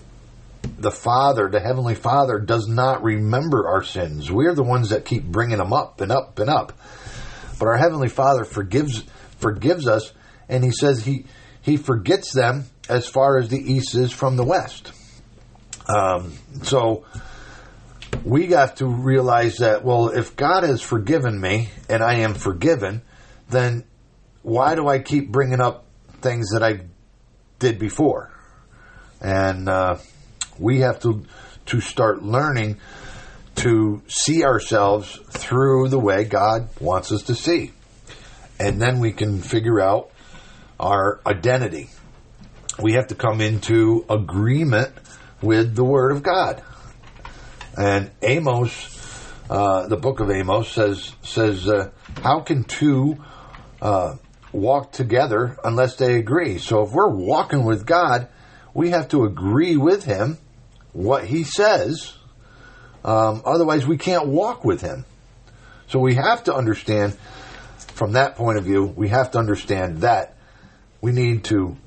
the 0.79 0.91
Father, 0.91 1.49
the 1.49 1.59
Heavenly 1.59 1.95
Father, 1.95 2.39
does 2.39 2.67
not 2.67 3.03
remember 3.03 3.67
our 3.67 3.83
sins. 3.83 4.31
We're 4.31 4.55
the 4.55 4.63
ones 4.63 4.89
that 4.89 5.05
keep 5.05 5.23
bringing 5.23 5.57
them 5.57 5.73
up 5.73 6.01
and 6.01 6.11
up 6.11 6.39
and 6.39 6.49
up. 6.49 6.73
But 7.59 7.67
our 7.67 7.77
Heavenly 7.77 8.09
Father 8.09 8.43
forgives 8.43 9.03
forgives 9.37 9.87
us 9.87 10.11
and 10.49 10.63
he 10.63 10.71
says 10.71 11.05
he 11.05 11.25
he 11.61 11.77
forgets 11.77 12.31
them 12.33 12.65
as 12.87 13.07
far 13.07 13.37
as 13.37 13.49
the 13.49 13.59
east 13.59 13.95
is 13.95 14.11
from 14.11 14.37
the 14.37 14.43
west. 14.43 14.91
Um, 15.87 16.33
so 16.63 17.05
we 18.23 18.47
have 18.47 18.75
to 18.75 18.85
realize 18.85 19.57
that 19.57 19.83
well, 19.83 20.09
if 20.09 20.35
God 20.35 20.63
has 20.63 20.81
forgiven 20.81 21.39
me 21.39 21.69
and 21.89 22.03
I 22.03 22.15
am 22.15 22.33
forgiven, 22.33 23.01
then 23.49 23.83
why 24.41 24.75
do 24.75 24.87
I 24.87 24.99
keep 24.99 25.31
bringing 25.31 25.61
up 25.61 25.85
things 26.21 26.51
that 26.51 26.63
I 26.63 26.81
did 27.59 27.79
before? 27.79 28.31
And 29.21 29.67
uh, 29.67 29.97
we 30.59 30.81
have 30.81 30.99
to 31.01 31.25
to 31.67 31.81
start 31.81 32.21
learning 32.21 32.77
to 33.55 34.01
see 34.07 34.43
ourselves 34.43 35.19
through 35.29 35.89
the 35.89 35.99
way 35.99 36.25
God 36.25 36.69
wants 36.79 37.11
us 37.11 37.23
to 37.23 37.35
see. 37.35 37.71
And 38.59 38.81
then 38.81 38.99
we 38.99 39.11
can 39.11 39.41
figure 39.41 39.81
out 39.81 40.11
our 40.79 41.19
identity. 41.25 41.89
We 42.81 42.93
have 42.93 43.07
to 43.07 43.15
come 43.15 43.41
into 43.41 44.05
agreement 44.09 44.93
with 45.41 45.75
the 45.75 45.83
Word 45.83 46.11
of 46.11 46.23
God. 46.23 46.61
And 47.77 48.11
Amos, 48.21 49.33
uh, 49.49 49.87
the 49.87 49.97
book 49.97 50.19
of 50.19 50.29
Amos 50.29 50.69
says 50.69 51.13
says, 51.21 51.67
uh, 51.67 51.91
"How 52.21 52.41
can 52.41 52.63
two 52.63 53.17
uh, 53.81 54.15
walk 54.51 54.91
together 54.91 55.57
unless 55.63 55.95
they 55.95 56.15
agree?" 56.15 56.57
So 56.57 56.83
if 56.83 56.91
we're 56.91 57.09
walking 57.09 57.63
with 57.63 57.85
God, 57.85 58.27
we 58.73 58.89
have 58.91 59.09
to 59.09 59.25
agree 59.25 59.77
with 59.77 60.05
Him 60.05 60.37
what 60.93 61.25
He 61.25 61.43
says. 61.43 62.13
Um, 63.03 63.43
otherwise, 63.45 63.85
we 63.85 63.97
can't 63.97 64.27
walk 64.27 64.65
with 64.65 64.81
Him. 64.81 65.05
So 65.87 65.99
we 65.99 66.15
have 66.15 66.45
to 66.45 66.55
understand, 66.55 67.15
from 67.77 68.13
that 68.13 68.35
point 68.35 68.57
of 68.57 68.63
view, 68.63 68.83
we 68.83 69.09
have 69.09 69.31
to 69.31 69.37
understand 69.37 70.01
that 70.01 70.34
we 71.05 71.11
need 71.11 71.43
to 71.43 71.77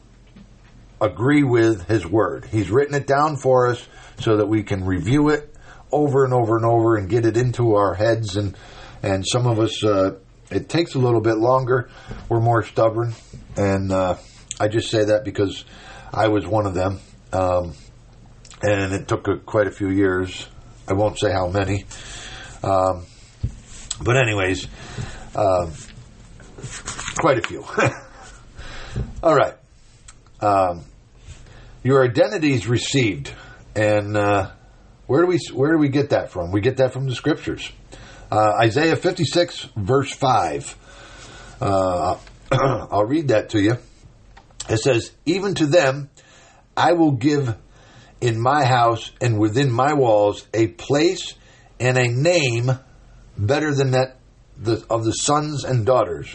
agree 1.00 1.42
with 1.42 1.88
His 1.88 2.06
Word. 2.06 2.44
He's 2.44 2.70
written 2.70 2.94
it 2.94 3.08
down 3.08 3.36
for 3.36 3.66
us 3.66 3.84
so 4.20 4.36
that 4.36 4.46
we 4.46 4.62
can 4.62 4.84
review 4.84 5.30
it 5.30 5.52
over 5.90 6.24
and 6.24 6.32
over 6.32 6.56
and 6.56 6.64
over 6.64 6.94
and 6.94 7.10
get 7.10 7.26
it 7.26 7.36
into 7.36 7.74
our 7.74 7.94
heads. 7.94 8.36
And 8.36 8.56
and 9.02 9.26
some 9.26 9.48
of 9.48 9.58
us, 9.58 9.82
uh, 9.82 10.18
it 10.52 10.68
takes 10.68 10.94
a 10.94 11.00
little 11.00 11.20
bit 11.20 11.36
longer. 11.36 11.90
We're 12.28 12.38
more 12.38 12.62
stubborn, 12.62 13.12
and 13.56 13.90
uh, 13.90 14.18
I 14.60 14.68
just 14.68 14.88
say 14.88 15.06
that 15.06 15.24
because 15.24 15.64
I 16.14 16.28
was 16.28 16.46
one 16.46 16.66
of 16.66 16.74
them, 16.74 17.00
um, 17.32 17.74
and 18.62 18.92
it 18.92 19.08
took 19.08 19.26
a, 19.26 19.38
quite 19.38 19.66
a 19.66 19.72
few 19.72 19.90
years. 19.90 20.46
I 20.86 20.92
won't 20.92 21.18
say 21.18 21.32
how 21.32 21.48
many, 21.48 21.86
um, 22.62 23.04
but 24.00 24.16
anyways, 24.16 24.68
um, 25.34 25.72
quite 27.16 27.38
a 27.38 27.42
few. 27.42 27.64
All 29.22 29.34
right. 29.34 29.54
Um, 30.40 30.84
your 31.82 32.04
identity 32.04 32.52
is 32.52 32.66
received, 32.66 33.32
and 33.74 34.16
uh, 34.16 34.50
where 35.06 35.22
do 35.22 35.26
we 35.26 35.38
where 35.52 35.72
do 35.72 35.78
we 35.78 35.88
get 35.88 36.10
that 36.10 36.30
from? 36.30 36.52
We 36.52 36.60
get 36.60 36.76
that 36.78 36.92
from 36.92 37.06
the 37.06 37.14
scriptures. 37.14 37.70
Uh, 38.30 38.52
Isaiah 38.60 38.96
fifty 38.96 39.24
six 39.24 39.68
verse 39.76 40.12
five. 40.12 40.76
Uh, 41.60 42.18
I'll 42.52 43.06
read 43.06 43.28
that 43.28 43.50
to 43.50 43.60
you. 43.60 43.78
It 44.68 44.78
says, 44.78 45.12
"Even 45.24 45.54
to 45.56 45.66
them, 45.66 46.10
I 46.76 46.92
will 46.92 47.12
give 47.12 47.56
in 48.20 48.40
my 48.40 48.64
house 48.64 49.10
and 49.20 49.38
within 49.38 49.70
my 49.70 49.94
walls 49.94 50.46
a 50.52 50.66
place 50.66 51.34
and 51.80 51.96
a 51.96 52.08
name 52.08 52.70
better 53.36 53.74
than 53.74 53.92
that 53.92 54.16
of 54.90 55.04
the 55.04 55.12
sons 55.12 55.64
and 55.64 55.86
daughters." 55.86 56.34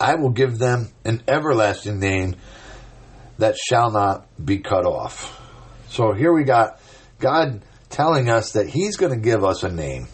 I 0.00 0.16
will 0.16 0.30
give 0.30 0.58
them 0.58 0.88
an 1.04 1.22
everlasting 1.26 1.98
name 1.98 2.36
that 3.38 3.56
shall 3.56 3.90
not 3.90 4.26
be 4.44 4.58
cut 4.58 4.84
off. 4.84 5.40
So 5.88 6.12
here 6.12 6.32
we 6.32 6.44
got 6.44 6.80
God 7.18 7.62
telling 7.90 8.28
us 8.28 8.52
that 8.52 8.68
He's 8.68 8.96
going 8.96 9.12
to 9.12 9.20
give 9.20 9.44
us 9.44 9.62
a 9.62 9.70
name. 9.70 10.08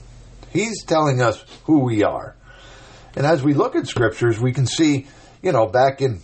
He's 0.52 0.84
telling 0.84 1.20
us 1.20 1.44
who 1.64 1.80
we 1.80 2.04
are. 2.04 2.36
And 3.16 3.26
as 3.26 3.42
we 3.42 3.54
look 3.54 3.76
at 3.76 3.86
scriptures, 3.86 4.38
we 4.40 4.52
can 4.52 4.66
see, 4.66 5.06
you 5.42 5.52
know, 5.52 5.66
back 5.66 6.00
in 6.00 6.20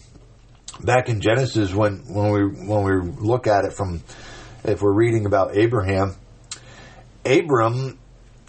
back 0.82 1.08
in 1.08 1.20
Genesis 1.20 1.74
when 1.74 1.98
when 2.06 2.30
we 2.30 2.66
when 2.66 2.84
we 2.84 3.10
look 3.20 3.46
at 3.46 3.64
it 3.64 3.72
from 3.72 4.02
if 4.64 4.82
we're 4.82 4.92
reading 4.92 5.26
about 5.26 5.56
Abraham, 5.56 6.14
Abram 7.24 7.98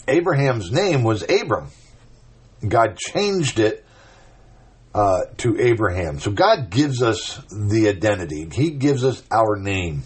Abraham's 0.08 0.72
name 0.72 1.04
was 1.04 1.24
Abram. 1.24 1.70
God 2.68 2.98
changed 2.98 3.60
it 3.60 3.86
uh, 5.00 5.22
to 5.38 5.58
Abraham. 5.58 6.20
So 6.20 6.30
God 6.32 6.70
gives 6.70 7.02
us 7.02 7.42
the 7.50 7.88
identity. 7.88 8.50
He 8.52 8.72
gives 8.72 9.06
us 9.06 9.24
our 9.32 9.56
name. 9.56 10.04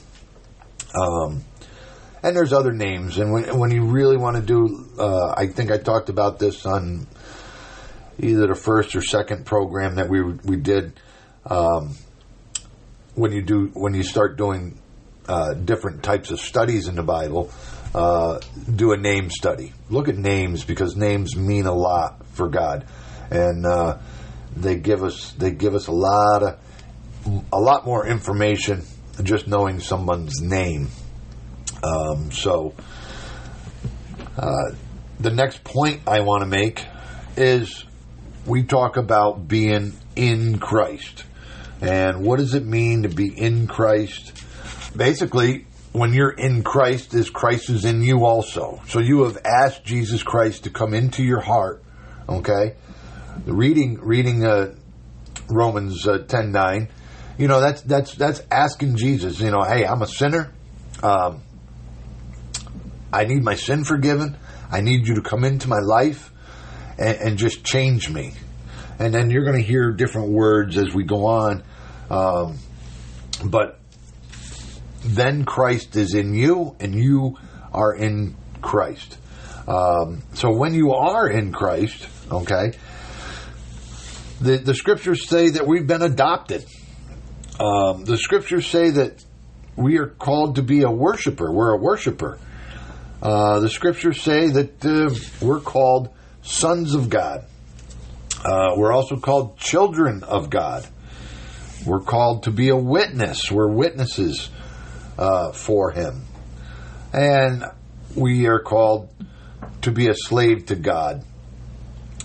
Um, 0.93 1.43
and 2.21 2.35
there's 2.35 2.53
other 2.53 2.71
names. 2.71 3.17
And 3.17 3.33
when, 3.33 3.57
when 3.57 3.71
you 3.71 3.85
really 3.85 4.17
want 4.17 4.35
to 4.35 4.43
do, 4.43 4.87
uh, 4.99 5.33
I 5.35 5.47
think 5.47 5.71
I 5.71 5.79
talked 5.79 6.09
about 6.09 6.37
this 6.37 6.67
on 6.67 7.07
either 8.19 8.45
the 8.45 8.55
first 8.55 8.95
or 8.95 9.01
second 9.01 9.47
program 9.47 9.95
that 9.95 10.09
we 10.09 10.21
we 10.21 10.57
did. 10.57 10.99
Um, 11.43 11.95
when 13.15 13.31
you 13.31 13.41
do 13.41 13.71
when 13.73 13.95
you 13.95 14.03
start 14.03 14.37
doing 14.37 14.79
uh, 15.27 15.55
different 15.55 16.03
types 16.03 16.29
of 16.29 16.39
studies 16.39 16.87
in 16.87 16.95
the 16.95 17.03
Bible, 17.03 17.51
uh, 17.95 18.39
do 18.73 18.91
a 18.91 18.97
name 18.97 19.31
study. 19.31 19.73
Look 19.89 20.07
at 20.07 20.17
names 20.17 20.63
because 20.63 20.95
names 20.95 21.35
mean 21.35 21.65
a 21.65 21.73
lot 21.73 22.25
for 22.27 22.47
God, 22.47 22.85
and 23.31 23.65
uh, 23.65 23.97
they 24.55 24.75
give 24.75 25.03
us 25.03 25.31
they 25.33 25.51
give 25.51 25.75
us 25.75 25.87
a 25.87 25.91
lot 25.91 26.43
of 26.43 26.59
a 27.51 27.59
lot 27.59 27.85
more 27.85 28.05
information 28.05 28.83
than 29.13 29.25
just 29.25 29.47
knowing 29.47 29.79
someone's 29.79 30.41
name. 30.41 30.89
Um, 31.83 32.31
so 32.31 32.73
uh, 34.37 34.71
the 35.19 35.31
next 35.31 35.63
point 35.63 36.01
I 36.07 36.21
want 36.21 36.41
to 36.41 36.47
make 36.47 36.85
is 37.37 37.85
we 38.45 38.63
talk 38.63 38.97
about 38.97 39.47
being 39.47 39.93
in 40.15 40.59
Christ. 40.59 41.25
And 41.81 42.21
what 42.21 42.39
does 42.39 42.53
it 42.53 42.65
mean 42.65 43.03
to 43.03 43.09
be 43.09 43.27
in 43.27 43.67
Christ? 43.67 44.33
Basically, 44.95 45.65
when 45.91 46.13
you're 46.13 46.31
in 46.31 46.63
Christ, 46.63 47.13
is 47.13 47.29
Christ 47.29 47.69
is 47.69 47.85
in 47.85 48.01
you 48.01 48.25
also. 48.25 48.81
So 48.87 48.99
you 48.99 49.23
have 49.23 49.37
asked 49.45 49.83
Jesus 49.83 50.23
Christ 50.23 50.63
to 50.63 50.69
come 50.69 50.93
into 50.93 51.23
your 51.23 51.41
heart. 51.41 51.83
Okay, 52.27 52.75
reading 53.45 53.99
reading 53.99 54.45
uh, 54.45 54.75
Romans 55.49 56.07
uh, 56.07 56.19
ten 56.27 56.51
nine, 56.51 56.89
you 57.37 57.47
know 57.47 57.59
that's 57.61 57.81
that's 57.81 58.15
that's 58.15 58.41
asking 58.51 58.95
Jesus. 58.95 59.39
You 59.39 59.51
know, 59.51 59.63
hey, 59.63 59.85
I'm 59.85 60.01
a 60.01 60.07
sinner. 60.07 60.51
Um, 61.01 61.41
I 63.11 63.25
need 63.25 63.43
my 63.43 63.55
sin 63.55 63.83
forgiven. 63.83 64.37
I 64.71 64.81
need 64.81 65.07
you 65.07 65.15
to 65.15 65.21
come 65.21 65.43
into 65.43 65.69
my 65.69 65.79
life 65.79 66.31
and, 66.97 67.17
and 67.17 67.37
just 67.37 67.63
change 67.63 68.09
me. 68.09 68.33
And 68.99 69.13
then 69.13 69.29
you're 69.29 69.43
going 69.43 69.57
to 69.57 69.67
hear 69.67 69.91
different 69.91 70.29
words 70.29 70.77
as 70.77 70.93
we 70.93 71.03
go 71.03 71.25
on. 71.25 71.63
Um, 72.09 72.57
but 73.43 73.79
then 75.03 75.45
Christ 75.45 75.95
is 75.95 76.13
in 76.13 76.33
you, 76.33 76.75
and 76.79 76.95
you 76.95 77.37
are 77.73 77.93
in 77.93 78.35
Christ. 78.61 79.17
Um, 79.67 80.23
so 80.33 80.51
when 80.51 80.73
you 80.73 80.93
are 80.93 81.27
in 81.27 81.51
Christ, 81.51 82.07
okay, 82.31 82.73
the, 84.43 84.57
the 84.57 84.75
scriptures 84.75 85.27
say 85.27 85.51
that 85.51 85.65
we've 85.65 85.87
been 85.87 86.01
adopted. 86.01 86.65
Um, 87.59 88.03
the 88.03 88.17
scriptures 88.17 88.67
say 88.67 88.89
that 88.89 89.23
we 89.75 89.97
are 89.97 90.07
called 90.07 90.55
to 90.55 90.63
be 90.63 90.83
a 90.83 90.91
worshiper. 90.91 91.51
We're 91.51 91.73
a 91.73 91.77
worshiper. 91.77 92.39
Uh, 93.21 93.61
the 93.61 93.69
scriptures 93.69 94.21
say 94.21 94.49
that 94.49 94.85
uh, 94.85 95.13
we're 95.41 95.61
called 95.61 96.09
sons 96.41 96.93
of 96.93 97.09
God. 97.09 97.45
Uh, 98.43 98.73
we're 98.75 98.91
also 98.91 99.17
called 99.17 99.57
children 99.57 100.23
of 100.23 100.49
God. 100.49 100.85
We're 101.85 102.01
called 102.01 102.43
to 102.43 102.51
be 102.51 102.69
a 102.69 102.75
witness. 102.75 103.49
We're 103.49 103.71
witnesses 103.71 104.49
uh, 105.17 105.53
for 105.53 105.91
Him. 105.91 106.23
And 107.13 107.63
we 108.15 108.47
are 108.47 108.59
called 108.59 109.09
to 109.83 109.91
be 109.91 110.09
a 110.09 110.15
slave 110.15 110.65
to 110.65 110.75
God. 110.75 111.23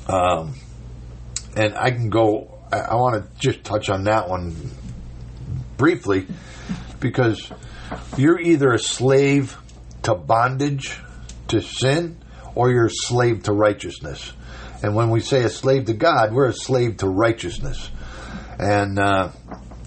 Um, 0.09 0.55
and 1.59 1.77
I 1.77 1.91
can 1.91 2.09
go, 2.09 2.57
I, 2.73 2.79
I 2.79 2.95
want 2.95 3.17
to 3.17 3.41
just 3.41 3.65
touch 3.65 3.91
on 3.91 4.05
that 4.05 4.29
one 4.29 4.55
briefly 5.77 6.27
because 7.01 7.51
you're 8.17 8.39
either 8.39 8.73
a 8.73 8.79
slave 8.79 9.57
to 10.05 10.15
bondage, 10.15 10.99
to 11.49 11.61
sin, 11.61 12.17
or 12.55 12.71
you're 12.71 12.87
a 12.87 12.91
slave 12.91 13.45
to 13.45 13.53
righteousness. 13.53 14.33
And 14.83 14.95
when 14.95 15.11
we 15.11 15.21
say 15.21 15.43
a 15.43 15.49
slave 15.49 15.87
to 15.87 15.95
God, 15.95 16.33
we're 16.33 16.49
a 16.49 16.53
slave 16.53 16.99
to 16.99 17.09
righteousness. 17.09 17.91
And 18.61 18.99
uh, 19.01 19.33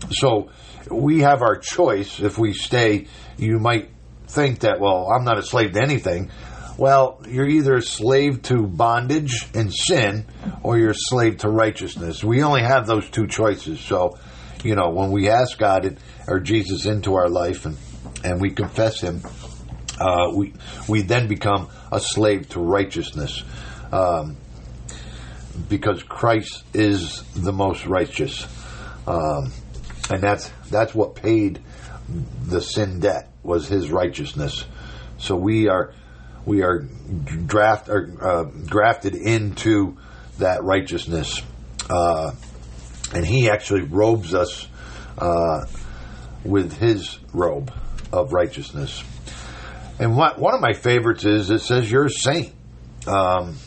so 0.10 0.49
we 0.89 1.19
have 1.19 1.41
our 1.41 1.57
choice. 1.57 2.19
If 2.19 2.38
we 2.38 2.51
stay, 2.51 3.07
you 3.38 3.60
might 3.60 3.89
think 4.27 4.60
that, 4.60 4.81
well, 4.81 5.10
I'm 5.10 5.23
not 5.23 5.38
a 5.38 5.43
slave 5.43 5.71
to 5.73 5.81
anything. 5.81 6.31
Well, 6.81 7.21
you're 7.29 7.47
either 7.47 7.75
a 7.75 7.81
slave 7.83 8.41
to 8.45 8.65
bondage 8.65 9.45
and 9.53 9.71
sin, 9.71 10.25
or 10.63 10.79
you're 10.79 10.89
a 10.89 10.95
slave 10.97 11.37
to 11.41 11.47
righteousness. 11.47 12.23
We 12.23 12.41
only 12.41 12.63
have 12.63 12.87
those 12.87 13.07
two 13.07 13.27
choices. 13.27 13.79
So, 13.79 14.17
you 14.63 14.73
know, 14.73 14.89
when 14.89 15.11
we 15.11 15.29
ask 15.29 15.59
God 15.59 15.95
or 16.27 16.39
Jesus 16.39 16.87
into 16.87 17.13
our 17.13 17.29
life 17.29 17.67
and, 17.67 17.77
and 18.23 18.41
we 18.41 18.49
confess 18.49 18.99
Him, 18.99 19.21
uh, 19.99 20.31
we 20.33 20.55
we 20.87 21.03
then 21.03 21.27
become 21.27 21.69
a 21.91 21.99
slave 21.99 22.49
to 22.49 22.59
righteousness, 22.59 23.43
um, 23.91 24.37
because 25.69 26.01
Christ 26.01 26.63
is 26.73 27.21
the 27.35 27.53
most 27.53 27.85
righteous, 27.85 28.47
um, 29.05 29.51
and 30.09 30.19
that's 30.19 30.49
that's 30.71 30.95
what 30.95 31.13
paid 31.13 31.61
the 32.47 32.59
sin 32.59 33.01
debt 33.01 33.29
was 33.43 33.67
His 33.67 33.91
righteousness. 33.91 34.65
So 35.19 35.35
we 35.35 35.69
are 35.69 35.93
we 36.45 36.63
are 36.63 36.80
draft 37.45 37.89
or 37.89 38.12
uh, 38.21 38.43
grafted 38.43 39.15
into 39.15 39.97
that 40.39 40.63
righteousness, 40.63 41.41
uh, 41.89 42.32
and 43.13 43.25
He 43.25 43.49
actually 43.49 43.82
robes 43.84 44.34
us 44.34 44.67
uh, 45.17 45.65
with 46.43 46.77
His 46.77 47.19
robe 47.34 47.73
of 48.12 48.34
righteousness. 48.34 49.04
And 49.99 50.17
what, 50.17 50.39
one 50.39 50.56
of 50.56 50.62
my 50.62 50.73
favorites 50.73 51.25
is 51.25 51.49
it 51.49 51.60
says 51.60 51.91
you're 51.91 52.06
a 52.06 52.10
saint, 52.10 52.54
um, 53.06 53.58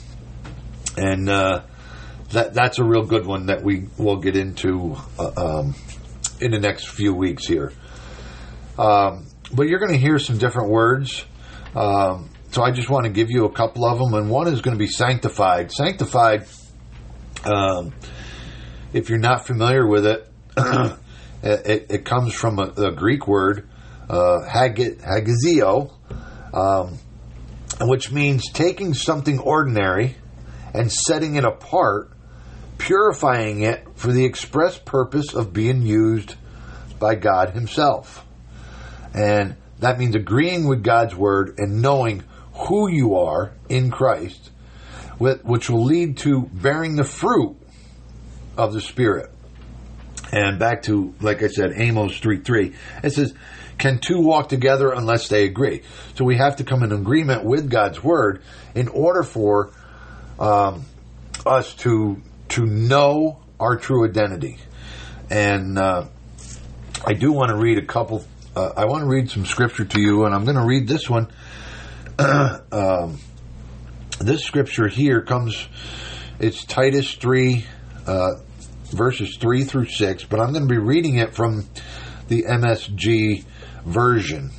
and 0.97 1.29
uh, 1.29 1.63
that 2.31 2.55
that's 2.55 2.79
a 2.79 2.85
real 2.85 3.05
good 3.05 3.25
one 3.25 3.47
that 3.47 3.63
we 3.63 3.87
will 3.99 4.17
get 4.17 4.37
into 4.37 4.97
uh, 5.19 5.31
um, 5.37 5.75
in 6.41 6.51
the 6.51 6.59
next 6.59 6.89
few 6.89 7.15
weeks 7.15 7.47
here. 7.47 7.73
Um, 8.77 9.27
but 9.53 9.69
you're 9.69 9.79
going 9.79 9.93
to 9.93 9.99
hear 9.99 10.19
some 10.19 10.39
different 10.39 10.71
words. 10.71 11.25
Um, 11.77 12.31
so 12.55 12.63
I 12.63 12.71
just 12.71 12.89
want 12.89 13.05
to 13.05 13.11
give 13.11 13.33
you 13.33 13.47
a 13.47 13.53
couple 13.53 13.85
of 13.85 13.99
them, 13.99 14.15
and 14.15 14.31
one 14.31 14.47
is 14.47 14.61
going 14.61 14.77
to 14.77 14.79
be 14.79 14.87
sanctified. 14.87 15.73
Sanctified. 15.73 16.47
Um, 17.45 17.93
if 18.93 19.09
you're 19.09 19.19
not 19.19 19.45
familiar 19.45 19.85
with 19.85 20.07
it, 20.07 20.31
it, 21.43 21.87
it, 21.91 22.05
comes 22.05 22.33
from 22.33 22.61
a, 22.61 22.73
a 22.77 22.93
Greek 22.93 23.27
word, 23.27 23.69
uh, 24.09 24.47
hagiazo, 24.49 25.93
um, 26.55 26.99
which 27.89 28.13
means 28.13 28.45
taking 28.53 28.95
something 28.95 29.41
ordinary 29.41 30.15
and 30.73 30.93
setting 30.93 31.35
it 31.35 31.45
apart, 31.45 32.13
purifying 32.79 33.63
it 33.63 33.85
for 33.97 34.13
the 34.13 34.25
express 34.25 34.79
purpose 34.79 35.35
of 35.35 35.53
being 35.53 35.83
used 35.83 36.37
by 37.01 37.17
God 37.17 37.51
Himself. 37.51 38.25
And 39.13 39.57
that 39.81 39.99
means 39.99 40.15
agreeing 40.15 40.69
with 40.69 40.85
God's 40.85 41.17
word 41.17 41.59
and 41.59 41.83
knowing 41.83 42.23
who 42.55 42.89
you 42.89 43.17
are 43.17 43.53
in 43.69 43.91
Christ, 43.91 44.51
which 45.19 45.69
will 45.71 45.85
lead 45.85 46.19
to 46.19 46.43
bearing 46.53 46.97
the 46.97 47.05
fruit 47.05 47.57
of 48.57 48.73
the 48.73 48.81
Spirit. 48.81 49.31
And 50.33 50.59
back 50.59 50.83
to, 50.85 51.15
like 51.21 51.43
I 51.43 51.49
said, 51.49 51.73
Amos 51.77 52.19
3 52.19 52.41
3, 52.41 52.75
it 53.05 53.11
says, 53.11 53.35
Can 53.79 53.99
two 53.99 54.21
walk 54.21 54.49
together 54.49 54.91
unless 54.91 55.29
they 55.29 55.45
agree? 55.45 55.83
So 56.17 56.25
we 56.25 56.37
have 56.37 56.57
to 56.57 56.65
come 56.65 56.83
in 56.83 56.93
agreement 56.93 57.45
with 57.45 57.71
God's 57.71 58.03
word 58.03 58.43
in 58.75 58.89
order 58.89 59.23
for 59.23 59.73
um, 60.39 60.85
us 61.47 61.75
to 61.75 62.21
to 62.51 62.65
know 62.65 63.41
our 63.59 63.77
true 63.77 64.07
identity. 64.07 64.59
And 65.31 65.79
uh, 65.79 66.07
I 67.05 67.15
do 67.15 67.33
want 67.33 67.51
to 67.51 67.57
read 67.57 67.79
a 67.79 67.87
couple. 67.87 68.25
Uh, 68.57 68.71
I 68.77 68.85
want 68.85 69.03
to 69.03 69.09
read 69.09 69.31
some 69.31 69.47
scripture 69.47 69.85
to 69.85 70.01
you, 70.01 70.25
and 70.25 70.35
I'm 70.35 70.45
going 70.45 70.57
to 70.57 70.65
read 70.65 70.87
this 70.87 71.09
one. 71.09 71.29
um, 72.19 73.19
this 74.21 74.45
scripture 74.45 74.87
here 74.87 75.23
comes. 75.23 75.69
It's 76.39 76.65
Titus 76.65 77.13
three, 77.15 77.67
uh, 78.07 78.35
verses 78.91 79.37
three 79.41 79.65
through 79.65 79.89
six, 79.89 80.23
but 80.23 80.39
I'm 80.39 80.53
going 80.53 80.69
to 80.69 80.73
be 80.73 80.79
reading 80.79 81.17
it 81.17 81.35
from 81.35 81.67
the 82.29 82.45
MSG 82.45 83.45
version, 83.85 84.51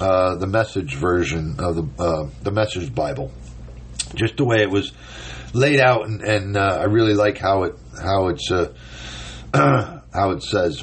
uh, 0.00 0.34
the 0.36 0.48
Message 0.48 0.96
version 0.96 1.56
of 1.60 1.76
the 1.76 2.02
uh, 2.02 2.28
the 2.42 2.50
Message 2.50 2.92
Bible, 2.92 3.30
just 4.16 4.36
the 4.36 4.44
way 4.44 4.62
it 4.62 4.70
was 4.70 4.90
laid 5.52 5.78
out, 5.78 6.08
and, 6.08 6.22
and 6.22 6.56
uh, 6.56 6.78
I 6.80 6.84
really 6.84 7.14
like 7.14 7.38
how 7.38 7.62
it 7.64 7.74
how 8.02 8.28
it's 8.28 8.50
uh, 8.50 8.72
how 10.12 10.30
it 10.30 10.42
says. 10.42 10.82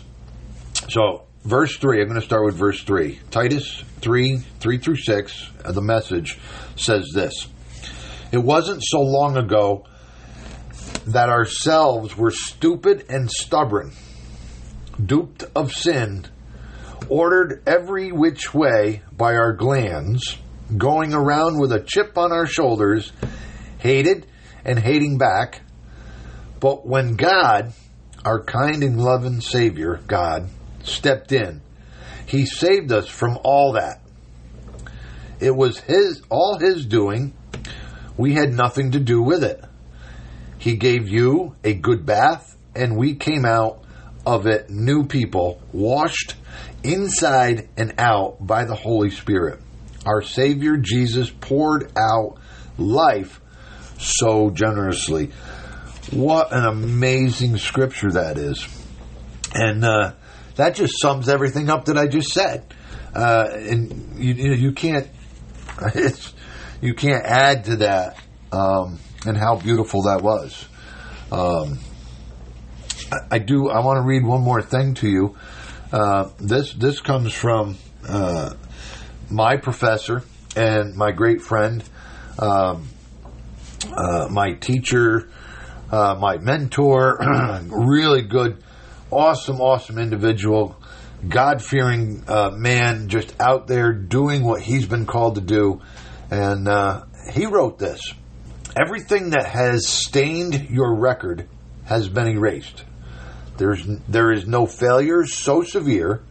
So, 0.88 1.25
verse 1.43 1.77
three. 1.77 2.01
I'm 2.01 2.08
going 2.08 2.19
to 2.19 2.25
start 2.25 2.45
with 2.45 2.56
verse 2.56 2.84
three. 2.84 3.19
Titus 3.32 3.84
three 4.01 4.38
three 4.60 4.77
through 4.77 4.97
six. 4.97 5.49
Uh, 5.63 5.71
the 5.71 5.82
message 5.82 6.38
says 6.75 7.10
this. 7.13 7.47
It 8.32 8.39
wasn't 8.39 8.82
so 8.84 9.01
long 9.01 9.38
ago 9.38 9.86
that 11.08 11.29
ourselves 11.29 12.17
were 12.17 12.32
stupid 12.32 13.06
and 13.10 13.29
stubborn, 13.29 13.91
duped 15.03 15.43
of 15.56 15.73
sin, 15.73 16.25
ordered 17.10 17.62
every 17.67 18.12
which 18.12 18.53
way 18.53 19.01
by 19.12 19.36
our 19.36 19.53
glands, 19.53 20.38
going 20.75 21.13
around 21.13 21.60
with 21.60 21.71
a 21.71 21.79
chip 21.79 22.17
on 22.17 22.32
our 22.32 22.47
shoulders, 22.47 23.12
hated 23.79 24.25
and 24.65 24.79
hating 24.79 25.17
back. 25.17 25.62
But 26.60 26.88
when 26.88 27.15
God, 27.15 27.73
our 28.23 28.41
kind 28.43 28.82
and 28.82 28.99
loving 28.99 29.41
Savior, 29.41 29.99
God, 30.08 30.49
stepped 30.84 31.32
in, 31.32 31.62
He 32.26 32.46
saved 32.46 32.91
us 32.91 33.08
from 33.08 33.39
all 33.43 33.74
that. 33.74 34.02
It 35.39 35.56
was 35.56 35.80
His, 35.80 36.22
all 36.30 36.60
His 36.60 36.86
doing. 36.86 37.34
We 38.17 38.34
had 38.34 38.54
nothing 38.54 38.91
to 38.91 39.00
do 39.00 39.22
with 39.22 39.43
it. 39.43 39.63
He 40.58 40.76
gave 40.76 41.10
you 41.10 41.56
a 41.63 41.74
good 41.74 42.06
bath, 42.06 42.56
and 42.76 42.96
we 42.96 43.15
came 43.15 43.46
out 43.46 43.84
of 44.26 44.48
it 44.48 44.69
new 44.69 45.06
people, 45.06 45.62
washed 45.72 46.36
inside 46.84 47.67
and 47.76 47.96
out 47.98 48.38
by 48.39 48.65
the 48.65 48.76
Holy 48.76 49.10
Spirit. 49.10 49.60
Our 50.06 50.22
Savior 50.22 50.78
Jesus 50.78 51.30
poured 51.30 51.91
out 51.98 52.38
life 52.78 53.41
so 53.98 54.50
generously. 54.50 55.32
What 56.12 56.54
an 56.54 56.65
amazing 56.65 57.58
scripture 57.58 58.12
that 58.12 58.38
is. 58.38 58.67
And 59.54 59.84
uh, 59.86 60.13
that 60.56 60.76
just 60.76 61.00
sums 61.02 61.30
everything 61.30 61.70
up 61.70 61.86
that 61.86 61.98
I 61.98 62.08
just 62.08 62.32
said. 62.32 62.66
Uh, 63.16 63.48
and 63.52 64.18
you, 64.18 64.34
you, 64.34 64.54
you 64.54 64.72
can't 64.72 65.08
you 66.82 66.94
can't 66.94 67.26
add 67.26 67.66
to 67.66 67.76
that 67.78 68.18
um, 68.52 69.00
and 69.26 69.38
how 69.38 69.56
beautiful 69.56 70.04
that 70.04 70.22
was. 70.22 70.68
Um, 71.32 71.80
I, 73.12 73.36
I, 73.36 73.39
do. 73.39 73.70
I 73.70 73.80
want 73.80 73.98
to 73.98 74.02
read 74.02 74.26
one 74.26 74.42
more 74.42 74.62
thing 74.62 74.96
to 74.96 75.10
you. 75.10 75.38
Uh, 75.92 76.30
this 76.39 76.74
this 76.74 77.02
comes 77.02 77.34
from 77.34 77.78
uh, 78.08 78.54
my 79.30 79.58
professor 79.58 80.24
and 80.56 80.96
my 80.96 81.12
great 81.12 81.42
friend, 81.42 81.84
um, 82.39 82.88
uh, 83.92 84.28
my 84.30 84.54
teacher, 84.54 85.30
uh, 85.92 86.16
my 86.20 86.38
mentor, 86.38 87.20
really 87.68 88.22
good, 88.22 88.63
awesome, 89.13 89.62
awesome 89.62 89.97
individual, 89.97 90.76
God 91.28 91.63
fearing 91.63 92.23
uh, 92.28 92.52
man, 92.52 93.10
just 93.10 93.34
out 93.39 93.67
there 93.67 93.93
doing 93.93 94.43
what 94.43 94.62
he's 94.62 94.86
been 94.86 95.06
called 95.06 95.36
to 95.36 95.41
do. 95.41 95.82
And 96.30 96.67
uh, 96.67 97.06
he 97.32 97.45
wrote 97.45 97.80
this 97.80 98.13
Everything 98.76 99.32
that 99.32 99.45
has 99.45 99.88
stained 99.88 100.69
your 100.69 100.95
record 100.95 101.47
has 101.86 102.10
been 102.10 102.28
erased. 102.28 102.84
There's, 103.58 103.86
there 104.08 104.32
is 104.32 104.47
no 104.47 104.65
failure 104.65 105.26
so 105.26 105.63
severe, 105.63 106.23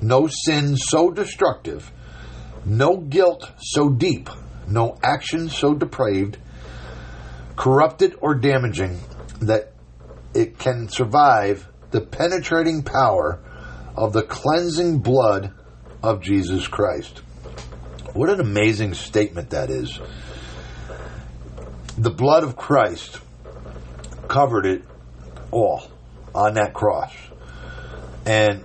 no 0.00 0.28
sin 0.28 0.76
so 0.76 1.10
destructive, 1.10 1.90
no 2.64 2.96
guilt 2.96 3.50
so 3.58 3.88
deep, 3.88 4.30
no 4.68 4.96
action 5.02 5.48
so 5.48 5.74
depraved 5.74 6.38
corrupted 7.60 8.16
or 8.22 8.34
damaging, 8.34 8.98
that 9.42 9.74
it 10.32 10.58
can 10.58 10.88
survive 10.88 11.68
the 11.90 12.00
penetrating 12.00 12.82
power 12.82 13.40
of 13.96 14.12
the 14.12 14.22
cleansing 14.22 14.98
blood 14.98 15.52
of 16.02 16.22
Jesus 16.22 16.66
Christ. 16.66 17.18
What 18.14 18.30
an 18.30 18.40
amazing 18.40 18.94
statement 18.94 19.50
that 19.50 19.70
is. 19.70 20.00
The 21.98 22.10
blood 22.10 22.44
of 22.44 22.56
Christ 22.56 23.20
covered 24.28 24.66
it 24.66 24.82
all 25.50 25.90
on 26.34 26.54
that 26.54 26.72
cross. 26.72 27.12
And 28.24 28.64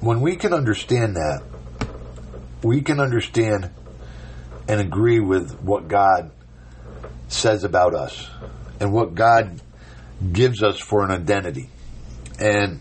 when 0.00 0.20
we 0.20 0.36
can 0.36 0.52
understand 0.52 1.16
that, 1.16 1.42
we 2.62 2.80
can 2.80 2.98
understand 2.98 3.70
and 4.68 4.80
agree 4.80 5.20
with 5.20 5.60
what 5.60 5.88
God 5.88 6.30
says 7.28 7.64
about 7.64 7.94
us 7.94 8.28
and 8.80 8.92
what 8.92 9.14
God 9.14 9.60
gives 10.32 10.62
us 10.62 10.78
for 10.78 11.04
an 11.04 11.10
identity. 11.10 11.68
And 12.38 12.80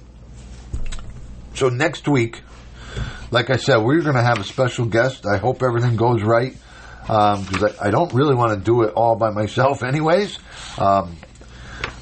so 1.56 1.70
next 1.70 2.08
week, 2.08 2.42
like 3.32 3.50
I 3.50 3.58
said, 3.58 3.78
we're 3.78 4.02
going 4.02 4.16
to 4.16 4.24
have 4.24 4.40
a 4.40 4.44
special 4.44 4.86
guest. 4.86 5.26
I 5.26 5.38
hope 5.38 5.64
everything 5.64 5.96
goes 5.96 6.22
right 6.22 6.56
because 7.02 7.64
um, 7.64 7.70
I, 7.82 7.88
I, 7.88 7.92
don't 7.92 8.14
really 8.14 8.36
want 8.36 8.58
to 8.58 8.64
do 8.64 8.84
it 8.84 8.94
all 8.94 9.16
by 9.16 9.30
myself, 9.30 9.84
anyways. 9.84 10.40
Um, 10.78 11.18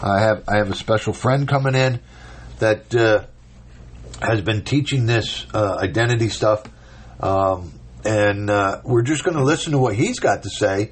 I 0.02 0.20
have 0.20 0.44
I 0.48 0.58
have 0.58 0.70
a 0.70 0.76
special 0.76 1.14
friend 1.14 1.48
coming 1.48 1.74
in 1.74 2.00
that 2.60 2.94
uh, 2.94 3.26
has 4.22 4.42
been 4.42 4.64
teaching 4.64 5.08
this 5.08 5.46
uh, 5.54 5.78
identity 5.80 6.30
stuff, 6.30 6.64
um, 7.20 7.74
and 8.06 8.50
uh, 8.50 8.82
we're 8.84 9.02
just 9.02 9.24
going 9.24 9.38
to 9.38 9.44
listen 9.44 9.72
to 9.72 9.80
what 9.80 9.96
he's 9.96 10.20
got 10.20 10.44
to 10.44 10.50
say 10.50 10.92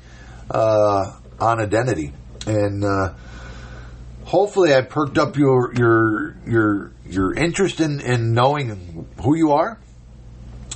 uh, 0.50 1.12
on 1.39 1.62
identity, 1.62 2.13
and 2.48 2.84
uh, 2.84 3.13
hopefully, 4.30 4.74
I 4.76 4.82
perked 4.82 5.18
up 5.18 5.38
your 5.38 5.74
your 5.74 6.36
your 6.46 6.92
your 7.06 7.34
interest 7.34 7.80
in, 7.80 8.00
in 8.00 8.34
knowing 8.34 9.08
who 9.22 9.36
you 9.36 9.52
are. 9.54 9.80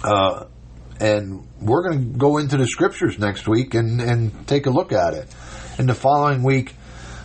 Uh, 0.03 0.45
and 0.99 1.47
we're 1.61 1.83
going 1.83 2.13
to 2.13 2.17
go 2.17 2.37
into 2.37 2.57
the 2.57 2.67
scriptures 2.67 3.17
next 3.19 3.47
week 3.47 3.73
and, 3.73 4.01
and 4.01 4.47
take 4.47 4.65
a 4.65 4.69
look 4.69 4.91
at 4.91 5.13
it. 5.13 5.27
And 5.77 5.87
the 5.87 5.93
following 5.93 6.43
week, 6.43 6.73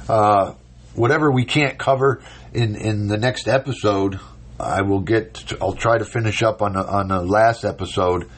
uh, 0.08 0.54
whatever 0.94 1.30
we 1.30 1.44
can't 1.44 1.78
cover 1.78 2.22
in, 2.52 2.76
in 2.76 3.08
the 3.08 3.16
next 3.18 3.48
episode, 3.48 4.20
I 4.60 4.82
will 4.82 5.00
get. 5.00 5.34
To, 5.34 5.58
I'll 5.60 5.74
try 5.74 5.98
to 5.98 6.04
finish 6.04 6.42
up 6.42 6.62
on 6.62 6.74
the, 6.74 6.86
on 6.86 7.08
the 7.08 7.20
last 7.20 7.64
episode, 7.64 8.28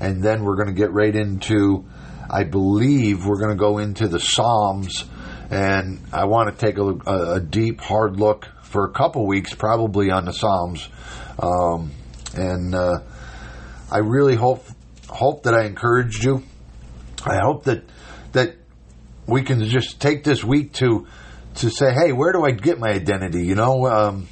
and 0.00 0.22
then 0.22 0.42
we're 0.42 0.56
going 0.56 0.68
to 0.68 0.78
get 0.78 0.92
right 0.92 1.14
into 1.14 1.84
I 2.30 2.44
believe 2.44 3.24
we're 3.24 3.38
going 3.38 3.56
to 3.56 3.56
go 3.56 3.78
into 3.78 4.06
the 4.06 4.20
Psalms, 4.20 5.04
and 5.50 6.00
I 6.12 6.24
want 6.26 6.50
to 6.50 6.66
take 6.66 6.78
a, 6.78 7.36
a 7.36 7.40
deep, 7.40 7.80
hard 7.80 8.18
look 8.18 8.48
for 8.62 8.84
a 8.84 8.90
couple 8.90 9.26
weeks, 9.26 9.54
probably 9.54 10.10
on 10.10 10.26
the 10.26 10.32
Psalms. 10.32 10.88
Um, 11.38 11.92
and 12.34 12.74
uh, 12.74 13.00
I 13.90 13.98
really 13.98 14.36
hope 14.36 14.64
hope 15.08 15.44
that 15.44 15.54
I 15.54 15.64
encouraged 15.64 16.22
you. 16.22 16.42
I 17.24 17.38
hope 17.42 17.64
that 17.64 17.84
that 18.32 18.56
we 19.26 19.42
can 19.42 19.64
just 19.64 20.00
take 20.00 20.24
this 20.24 20.44
week 20.44 20.74
to 20.74 21.06
to 21.56 21.70
say, 21.70 21.92
hey, 21.92 22.12
where 22.12 22.32
do 22.32 22.44
I 22.44 22.50
get 22.50 22.78
my 22.78 22.88
identity? 22.88 23.44
You 23.44 23.54
know, 23.54 23.86
um, 23.86 24.28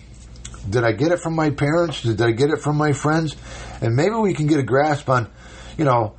Did 0.68 0.84
I 0.84 0.92
get 0.92 1.12
it 1.12 1.20
from 1.20 1.34
my 1.34 1.50
parents? 1.50 2.02
Did 2.02 2.20
I 2.20 2.32
get 2.32 2.50
it 2.50 2.60
from 2.60 2.76
my 2.76 2.92
friends? 2.92 3.36
And 3.80 3.94
maybe 3.94 4.14
we 4.16 4.34
can 4.34 4.46
get 4.46 4.58
a 4.58 4.62
grasp 4.62 5.08
on, 5.08 5.30
you 5.78 5.84
know, 5.84 6.16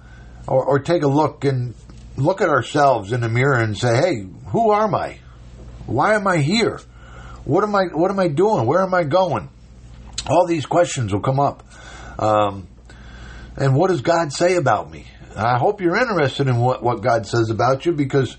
or, 0.48 0.66
or 0.66 0.80
take 0.80 1.04
a 1.04 1.08
look 1.08 1.44
and 1.46 1.76
look 2.16 2.42
at 2.42 2.50
ourselves 2.50 3.12
in 3.12 3.22
the 3.22 3.30
mirror 3.30 3.60
and 3.60 3.78
say, 3.78 3.96
hey, 3.96 4.28
who 4.48 4.74
am 4.74 4.96
I? 4.96 5.20
Why 5.86 6.16
am 6.16 6.28
I 6.28 6.38
here? 6.38 6.80
What 7.46 7.64
am 7.64 7.76
I? 7.76 7.86
What 7.94 8.12
am 8.12 8.20
I 8.20 8.28
doing? 8.28 8.66
Where 8.66 8.82
am 8.82 8.94
I 8.94 9.04
going? 9.04 9.50
All 10.30 10.46
these 10.46 10.66
questions 10.66 11.14
will 11.14 11.22
come 11.22 11.40
up. 11.40 11.64
Um, 12.20 12.68
and 13.56 13.76
what 13.76 13.90
does 13.90 14.02
God 14.02 14.34
say 14.34 14.56
about 14.56 14.92
me? 14.92 15.06
I 15.36 15.58
hope 15.58 15.82
you're 15.82 15.96
interested 15.96 16.48
in 16.48 16.58
what, 16.58 16.82
what 16.82 17.02
God 17.02 17.28
says 17.28 17.50
about 17.50 17.86
you 17.86 17.92
because 17.92 18.38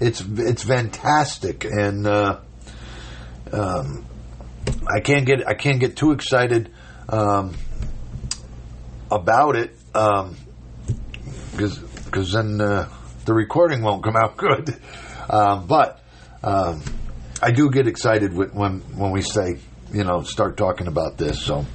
it's 0.00 0.20
it's 0.20 0.64
fantastic 0.64 1.64
and 1.64 2.06
uh, 2.06 2.40
um, 3.52 4.04
I 4.86 5.00
can't 5.00 5.24
get 5.24 5.46
I 5.46 5.54
can't 5.54 5.78
get 5.78 5.96
too 5.96 6.10
excited 6.12 6.70
um, 7.08 7.54
about 9.10 9.56
it 9.56 9.76
because 9.92 11.78
um, 11.78 11.88
because 12.04 12.32
then 12.32 12.60
uh, 12.60 12.88
the 13.24 13.34
recording 13.34 13.82
won't 13.82 14.02
come 14.02 14.16
out 14.16 14.36
good. 14.36 14.76
Um, 15.28 15.66
but 15.66 16.00
um, 16.42 16.82
I 17.42 17.50
do 17.50 17.70
get 17.70 17.86
excited 17.86 18.34
when 18.34 18.80
when 18.80 19.10
we 19.10 19.22
say 19.22 19.58
you 19.92 20.04
know 20.04 20.22
start 20.22 20.56
talking 20.56 20.86
about 20.86 21.18
this. 21.18 21.40
So, 21.40 21.66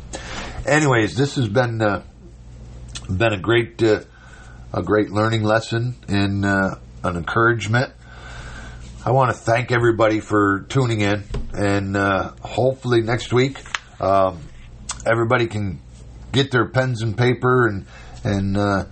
anyways, 0.65 1.15
this 1.15 1.35
has 1.35 1.47
been 1.47 1.81
uh, 1.81 2.03
been 3.09 3.33
a 3.33 3.39
great 3.39 3.81
uh, 3.81 4.01
a 4.73 4.83
great 4.83 5.09
learning 5.09 5.43
lesson 5.43 5.95
and 6.07 6.45
uh, 6.45 6.75
an 7.03 7.15
encouragement. 7.15 7.93
I 9.05 9.11
want 9.11 9.31
to 9.31 9.37
thank 9.37 9.71
everybody 9.71 10.19
for 10.19 10.65
tuning 10.67 11.01
in, 11.01 11.23
and 11.53 11.95
uh, 11.95 12.31
hopefully 12.41 13.01
next 13.01 13.31
week 13.31 13.61
um, 14.01 14.39
everybody 15.05 15.47
can 15.47 15.79
get 16.31 16.51
their 16.51 16.67
pens 16.67 17.01
and 17.01 17.17
paper 17.17 17.67
and 17.67 17.85
and 18.23 18.57
uh, 18.57 18.85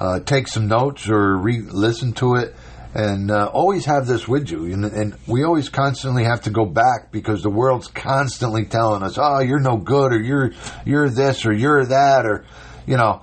uh, 0.00 0.20
take 0.20 0.48
some 0.48 0.68
notes 0.68 1.08
or 1.08 1.36
re-listen 1.36 2.12
to 2.14 2.34
it. 2.36 2.54
And 2.94 3.30
uh, 3.30 3.46
always 3.46 3.86
have 3.86 4.06
this 4.06 4.28
with 4.28 4.50
you, 4.50 4.66
and, 4.66 4.84
and 4.84 5.16
we 5.26 5.44
always 5.44 5.70
constantly 5.70 6.24
have 6.24 6.42
to 6.42 6.50
go 6.50 6.66
back 6.66 7.10
because 7.10 7.42
the 7.42 7.48
world's 7.48 7.88
constantly 7.88 8.66
telling 8.66 9.02
us, 9.02 9.16
"Oh, 9.16 9.38
you're 9.38 9.60
no 9.60 9.78
good," 9.78 10.12
or 10.12 10.20
"You're 10.20 10.52
you're 10.84 11.08
this," 11.08 11.46
or 11.46 11.54
"You're 11.54 11.86
that," 11.86 12.26
or 12.26 12.44
you 12.86 12.98
know. 12.98 13.22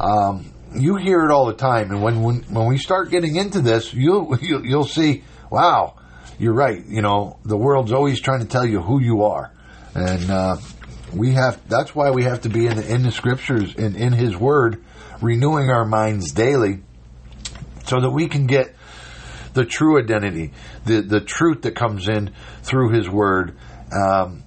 Um, 0.00 0.52
you 0.74 0.96
hear 0.96 1.24
it 1.24 1.30
all 1.30 1.46
the 1.46 1.54
time, 1.54 1.90
and 1.90 2.02
when 2.02 2.22
when, 2.22 2.42
when 2.44 2.66
we 2.66 2.78
start 2.78 3.10
getting 3.10 3.36
into 3.36 3.60
this, 3.60 3.92
you'll, 3.92 4.36
you'll 4.42 4.64
you'll 4.64 4.86
see, 4.86 5.24
wow, 5.50 5.94
you're 6.38 6.54
right. 6.54 6.84
You 6.86 7.02
know, 7.02 7.38
the 7.44 7.56
world's 7.56 7.92
always 7.92 8.20
trying 8.20 8.40
to 8.40 8.46
tell 8.46 8.66
you 8.66 8.80
who 8.80 9.00
you 9.00 9.24
are, 9.24 9.52
and 9.94 10.30
uh, 10.30 10.56
we 11.12 11.32
have. 11.32 11.60
That's 11.68 11.94
why 11.94 12.10
we 12.10 12.24
have 12.24 12.42
to 12.42 12.48
be 12.48 12.66
in 12.66 12.76
the, 12.76 12.94
in 12.94 13.02
the 13.02 13.12
scriptures 13.12 13.74
and 13.76 13.96
in 13.96 14.12
His 14.12 14.36
Word, 14.36 14.82
renewing 15.20 15.70
our 15.70 15.84
minds 15.84 16.32
daily, 16.32 16.80
so 17.86 18.00
that 18.00 18.10
we 18.10 18.28
can 18.28 18.46
get 18.46 18.74
the 19.54 19.64
true 19.64 19.98
identity, 19.98 20.52
the 20.84 21.00
the 21.02 21.20
truth 21.20 21.62
that 21.62 21.74
comes 21.74 22.08
in 22.08 22.32
through 22.62 22.90
His 22.90 23.08
Word. 23.08 23.56
Um, 23.92 24.44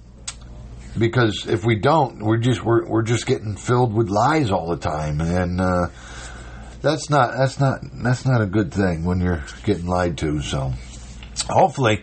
because 0.98 1.46
if 1.46 1.64
we 1.64 1.76
don't, 1.76 2.22
we're 2.22 2.38
just 2.38 2.64
we're, 2.64 2.84
we're 2.86 3.02
just 3.02 3.26
getting 3.26 3.56
filled 3.56 3.94
with 3.94 4.08
lies 4.08 4.50
all 4.50 4.70
the 4.70 4.78
time, 4.78 5.20
and 5.20 5.60
uh, 5.60 5.88
that's 6.80 7.10
not 7.10 7.36
that's 7.36 7.60
not 7.60 7.80
that's 8.02 8.24
not 8.24 8.40
a 8.40 8.46
good 8.46 8.72
thing 8.72 9.04
when 9.04 9.20
you're 9.20 9.44
getting 9.64 9.86
lied 9.86 10.16
to. 10.18 10.40
So, 10.40 10.72
hopefully, 11.48 12.02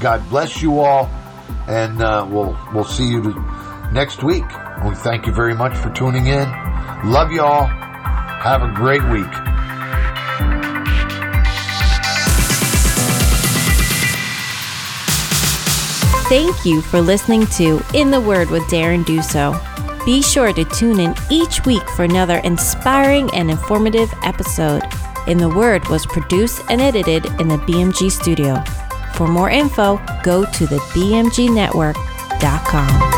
God 0.00 0.28
bless 0.30 0.62
you 0.62 0.80
all, 0.80 1.10
and 1.68 2.00
uh, 2.00 2.26
we'll 2.30 2.58
we'll 2.72 2.84
see 2.84 3.06
you 3.06 3.20
next 3.92 4.22
week. 4.22 4.46
We 4.86 4.94
thank 4.94 5.26
you 5.26 5.34
very 5.34 5.54
much 5.54 5.76
for 5.76 5.90
tuning 5.90 6.28
in. 6.28 6.50
Love 7.04 7.30
you 7.30 7.42
all. 7.42 7.66
Have 7.66 8.62
a 8.62 8.72
great 8.74 9.06
week. 9.10 9.30
Thank 16.30 16.64
you 16.64 16.80
for 16.80 17.02
listening 17.02 17.46
to 17.48 17.82
In 17.92 18.10
the 18.10 18.22
Word 18.22 18.48
with 18.48 18.62
Darren 18.62 19.04
Duso. 19.04 19.73
Be 20.04 20.20
sure 20.20 20.52
to 20.52 20.64
tune 20.64 21.00
in 21.00 21.14
each 21.30 21.64
week 21.64 21.88
for 21.90 22.04
another 22.04 22.38
inspiring 22.38 23.30
and 23.32 23.50
informative 23.50 24.12
episode. 24.22 24.82
In 25.26 25.38
the 25.38 25.48
Word 25.48 25.88
was 25.88 26.04
produced 26.04 26.62
and 26.68 26.80
edited 26.80 27.24
in 27.40 27.48
the 27.48 27.56
BMG 27.58 28.10
studio. 28.10 28.62
For 29.14 29.26
more 29.26 29.48
info, 29.48 29.98
go 30.22 30.44
to 30.44 30.66
the 30.66 30.78
BMGnetwork.com. 30.92 33.13